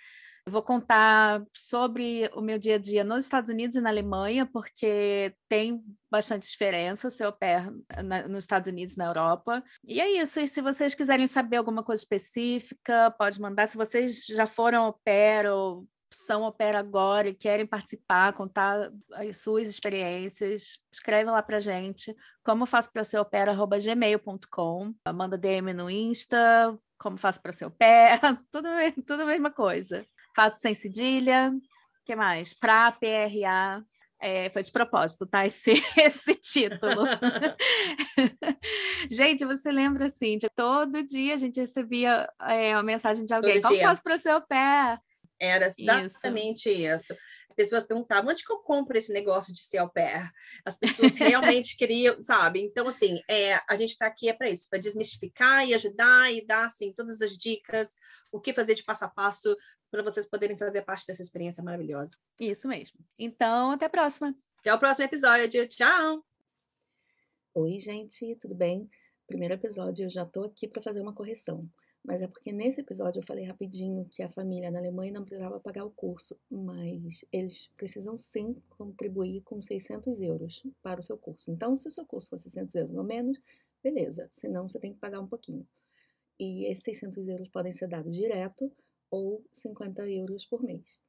eu 0.45 0.51
vou 0.51 0.63
contar 0.63 1.41
sobre 1.55 2.29
o 2.35 2.41
meu 2.41 2.59
dia 2.59 2.75
a 2.75 2.79
dia 2.79 3.05
nos 3.05 3.25
Estados 3.25 3.49
Unidos 3.49 3.77
e 3.77 3.81
na 3.81 3.91
Alemanha, 3.91 4.45
porque 4.45 5.33
tem 5.49 5.81
bastante 6.11 6.49
diferença 6.49 7.11
ser 7.11 7.25
au 7.25 7.33
pair 7.33 7.71
nos 8.29 8.43
Estados 8.43 8.67
Unidos 8.69 8.95
e 8.95 8.99
na 8.99 9.07
Europa. 9.07 9.63
E 9.85 10.01
é 10.01 10.21
isso. 10.21 10.41
E 10.41 10.49
se 10.49 10.61
vocês 10.61 10.97
quiserem 10.97 11.29
saber 11.29 11.59
alguma 11.59 11.85
coisa 11.85 12.03
específica, 12.03 13.13
pode 13.17 13.41
mandar. 13.41 13.69
Se 13.69 13.77
vocês 13.77 14.25
já 14.27 14.45
foram 14.45 14.87
au 14.87 15.01
pair 15.05 15.47
ou 15.47 15.87
são 16.13 16.51
pair 16.53 16.77
agora 16.77 17.29
e 17.29 17.35
querem 17.35 17.67
participar, 17.67 18.33
contar 18.33 18.91
as 19.13 19.39
suas 19.39 19.69
experiências, 19.69 20.79
escreve 20.93 21.31
lá 21.31 21.43
pra 21.43 21.61
gente. 21.61 22.15
Como 22.45 22.67
faço 22.67 22.93
para 22.93 23.05
ser 23.05 23.25
pair, 23.25 23.49
gmail.com. 23.83 24.95
Manda 25.15 25.39
DM 25.39 25.73
no 25.73 25.91
Insta, 25.91 26.79
como 26.99 27.17
faço 27.17 27.41
para 27.43 27.53
ser 27.53 27.71
pair, 27.71 28.21
tudo, 28.51 28.69
tudo 29.07 29.23
a 29.23 29.27
mesma 29.27 29.51
coisa. 29.51 30.07
Faço 30.35 30.61
sem 30.61 30.75
cedilha. 30.75 31.51
O 31.51 32.05
que 32.05 32.17
mais? 32.17 32.55
Pra 32.55 32.93
PRA. 32.93 33.85
É, 34.25 34.49
foi 34.51 34.63
de 34.63 34.71
propósito, 34.71 35.27
tá? 35.27 35.45
Esse, 35.45 35.73
esse 35.99 36.37
título. 36.37 37.07
gente, 39.11 39.45
você 39.45 39.73
lembra 39.73 40.07
assim, 40.07 40.39
de 40.39 40.49
todo 40.55 41.03
dia 41.03 41.35
a 41.35 41.37
gente 41.37 41.59
recebia 41.59 42.31
é, 42.43 42.73
uma 42.73 42.85
mensagem 42.85 43.25
de 43.25 43.35
alguém: 43.35 43.55
todo 43.55 43.65
Como 43.65 43.75
dia. 43.75 43.89
posso 43.89 44.01
para 44.01 44.15
o 44.15 44.19
seu 44.19 44.41
pé? 44.41 44.97
Era 45.43 45.67
exatamente 45.67 46.71
isso. 46.71 47.13
isso. 47.13 47.23
As 47.51 47.57
pessoas 47.57 47.85
perguntavam 47.85 48.31
onde 48.31 48.45
que 48.45 48.53
eu 48.53 48.61
compro 48.61 48.97
esse 48.97 49.13
negócio 49.13 49.53
de 49.53 49.61
ser 49.61 49.79
au 49.79 49.91
pair? 49.91 50.31
As 50.65 50.79
pessoas 50.79 51.17
realmente 51.17 51.77
queriam, 51.77 52.23
sabe? 52.23 52.61
Então, 52.61 52.87
assim, 52.87 53.21
é, 53.29 53.55
a 53.69 53.75
gente 53.75 53.91
está 53.91 54.07
aqui 54.07 54.29
é 54.29 54.33
para 54.33 54.49
isso, 54.49 54.69
para 54.71 54.79
desmistificar 54.79 55.67
e 55.67 55.75
ajudar 55.75 56.33
e 56.33 56.47
dar, 56.47 56.67
assim, 56.67 56.93
todas 56.93 57.21
as 57.21 57.37
dicas, 57.37 57.97
o 58.31 58.41
que 58.41 58.53
fazer 58.53 58.75
de 58.75 58.85
passo 58.85 59.05
a 59.05 59.09
passo 59.09 59.57
para 59.91 60.05
vocês 60.05 60.29
poderem 60.29 60.57
fazer 60.57 60.83
parte 60.83 61.09
dessa 61.09 61.23
experiência 61.23 61.63
maravilhosa. 61.63 62.17
Isso 62.39 62.69
mesmo. 62.69 63.01
Então, 63.19 63.73
até 63.73 63.87
a 63.87 63.91
próxima. 63.91 64.33
Até 64.61 64.73
o 64.73 64.79
próximo 64.79 65.07
episódio. 65.07 65.67
Tchau! 65.67 66.25
Oi, 67.53 67.81
gente, 67.81 68.37
tudo 68.37 68.55
bem? 68.55 68.89
Primeiro 69.27 69.55
episódio, 69.55 70.05
eu 70.05 70.11
já 70.11 70.23
estou 70.23 70.45
aqui 70.45 70.69
para 70.69 70.81
fazer 70.81 71.01
uma 71.01 71.13
correção. 71.13 71.69
Mas 72.05 72.21
é 72.21 72.27
porque 72.27 72.53
nesse 72.53 72.81
episódio 72.81 73.21
eu 73.21 73.23
falei 73.25 73.45
rapidinho 73.45 74.05
que 74.07 74.23
a 74.23 74.29
família 74.29 74.71
na 74.71 74.81
Alemanha 74.81 75.13
não 75.13 75.25
precisava 75.25 75.61
pagar 75.61 75.85
o 75.85 75.91
curso, 75.91 76.37
mas 76.51 77.25
eles 77.33 77.69
precisam 77.77 78.17
sim 78.17 78.57
contribuir 78.71 79.43
com 79.43 79.63
600 79.63 80.21
euros 80.21 80.63
para 80.83 81.01
o 81.01 81.03
seu 81.03 81.17
curso. 81.17 81.51
Então, 81.51 81.77
se 81.77 81.87
o 81.87 81.91
seu 81.91 82.05
curso 82.05 82.31
for 82.31 82.41
600 82.41 82.75
euros 82.75 82.97
ou 82.97 83.05
menos, 83.05 83.41
beleza, 83.83 84.29
senão 84.33 84.67
você 84.67 84.81
tem 84.81 84.93
que 84.93 84.99
pagar 84.99 85.21
um 85.21 85.29
pouquinho. 85.29 85.67
E 86.39 86.67
esses 86.67 86.85
600 86.85 87.29
euros 87.29 87.49
podem 87.49 87.71
ser 87.71 87.87
dados 87.87 88.13
direto 88.13 88.73
ou 89.09 89.45
50 89.53 90.09
euros 90.11 90.45
por 90.45 90.63
mês. 90.63 91.01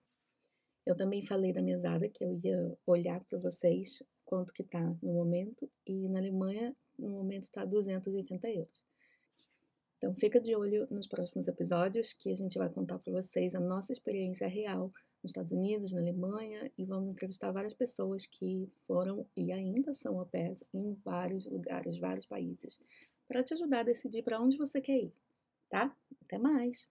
Eu 0.86 0.96
também 0.96 1.26
falei 1.26 1.54
da 1.54 1.62
mesada 1.62 2.10
que 2.10 2.24
eu 2.24 2.40
ia 2.44 2.78
olhar 2.86 3.24
para 3.24 3.40
vocês 3.40 4.04
quanto 4.26 4.54
que 4.54 4.62
está 4.62 4.82
no 5.02 5.14
momento, 5.14 5.70
e 5.86 6.08
na 6.10 6.20
Alemanha, 6.20 6.76
no 6.98 7.10
momento, 7.10 7.44
está 7.44 7.64
280 7.66 8.50
euros. 8.50 8.83
Então, 10.04 10.14
fica 10.14 10.38
de 10.38 10.54
olho 10.54 10.86
nos 10.92 11.08
próximos 11.08 11.48
episódios 11.48 12.12
que 12.12 12.30
a 12.30 12.36
gente 12.36 12.58
vai 12.58 12.70
contar 12.70 13.00
para 13.00 13.14
vocês 13.14 13.56
a 13.56 13.60
nossa 13.62 13.94
experiência 13.94 14.46
real 14.50 14.92
nos 15.24 15.30
Estados 15.30 15.54
Unidos, 15.54 15.94
na 15.94 16.02
Alemanha, 16.02 16.70
e 16.78 16.84
vamos 16.84 17.12
entrevistar 17.12 17.54
várias 17.54 17.74
pessoas 17.74 18.26
que 18.26 18.70
foram 18.86 19.26
e 19.34 19.54
ainda 19.54 19.94
são 19.94 20.20
au 20.20 20.26
pairs 20.26 20.62
em 20.74 20.94
vários 21.06 21.46
lugares, 21.46 21.98
vários 21.98 22.26
países, 22.26 22.82
para 23.30 23.42
te 23.44 23.54
ajudar 23.54 23.80
a 23.80 23.84
decidir 23.84 24.24
para 24.24 24.42
onde 24.42 24.58
você 24.58 24.82
quer 24.82 25.04
ir, 25.04 25.14
tá? 25.70 25.96
Até 26.26 26.38
mais! 26.38 26.86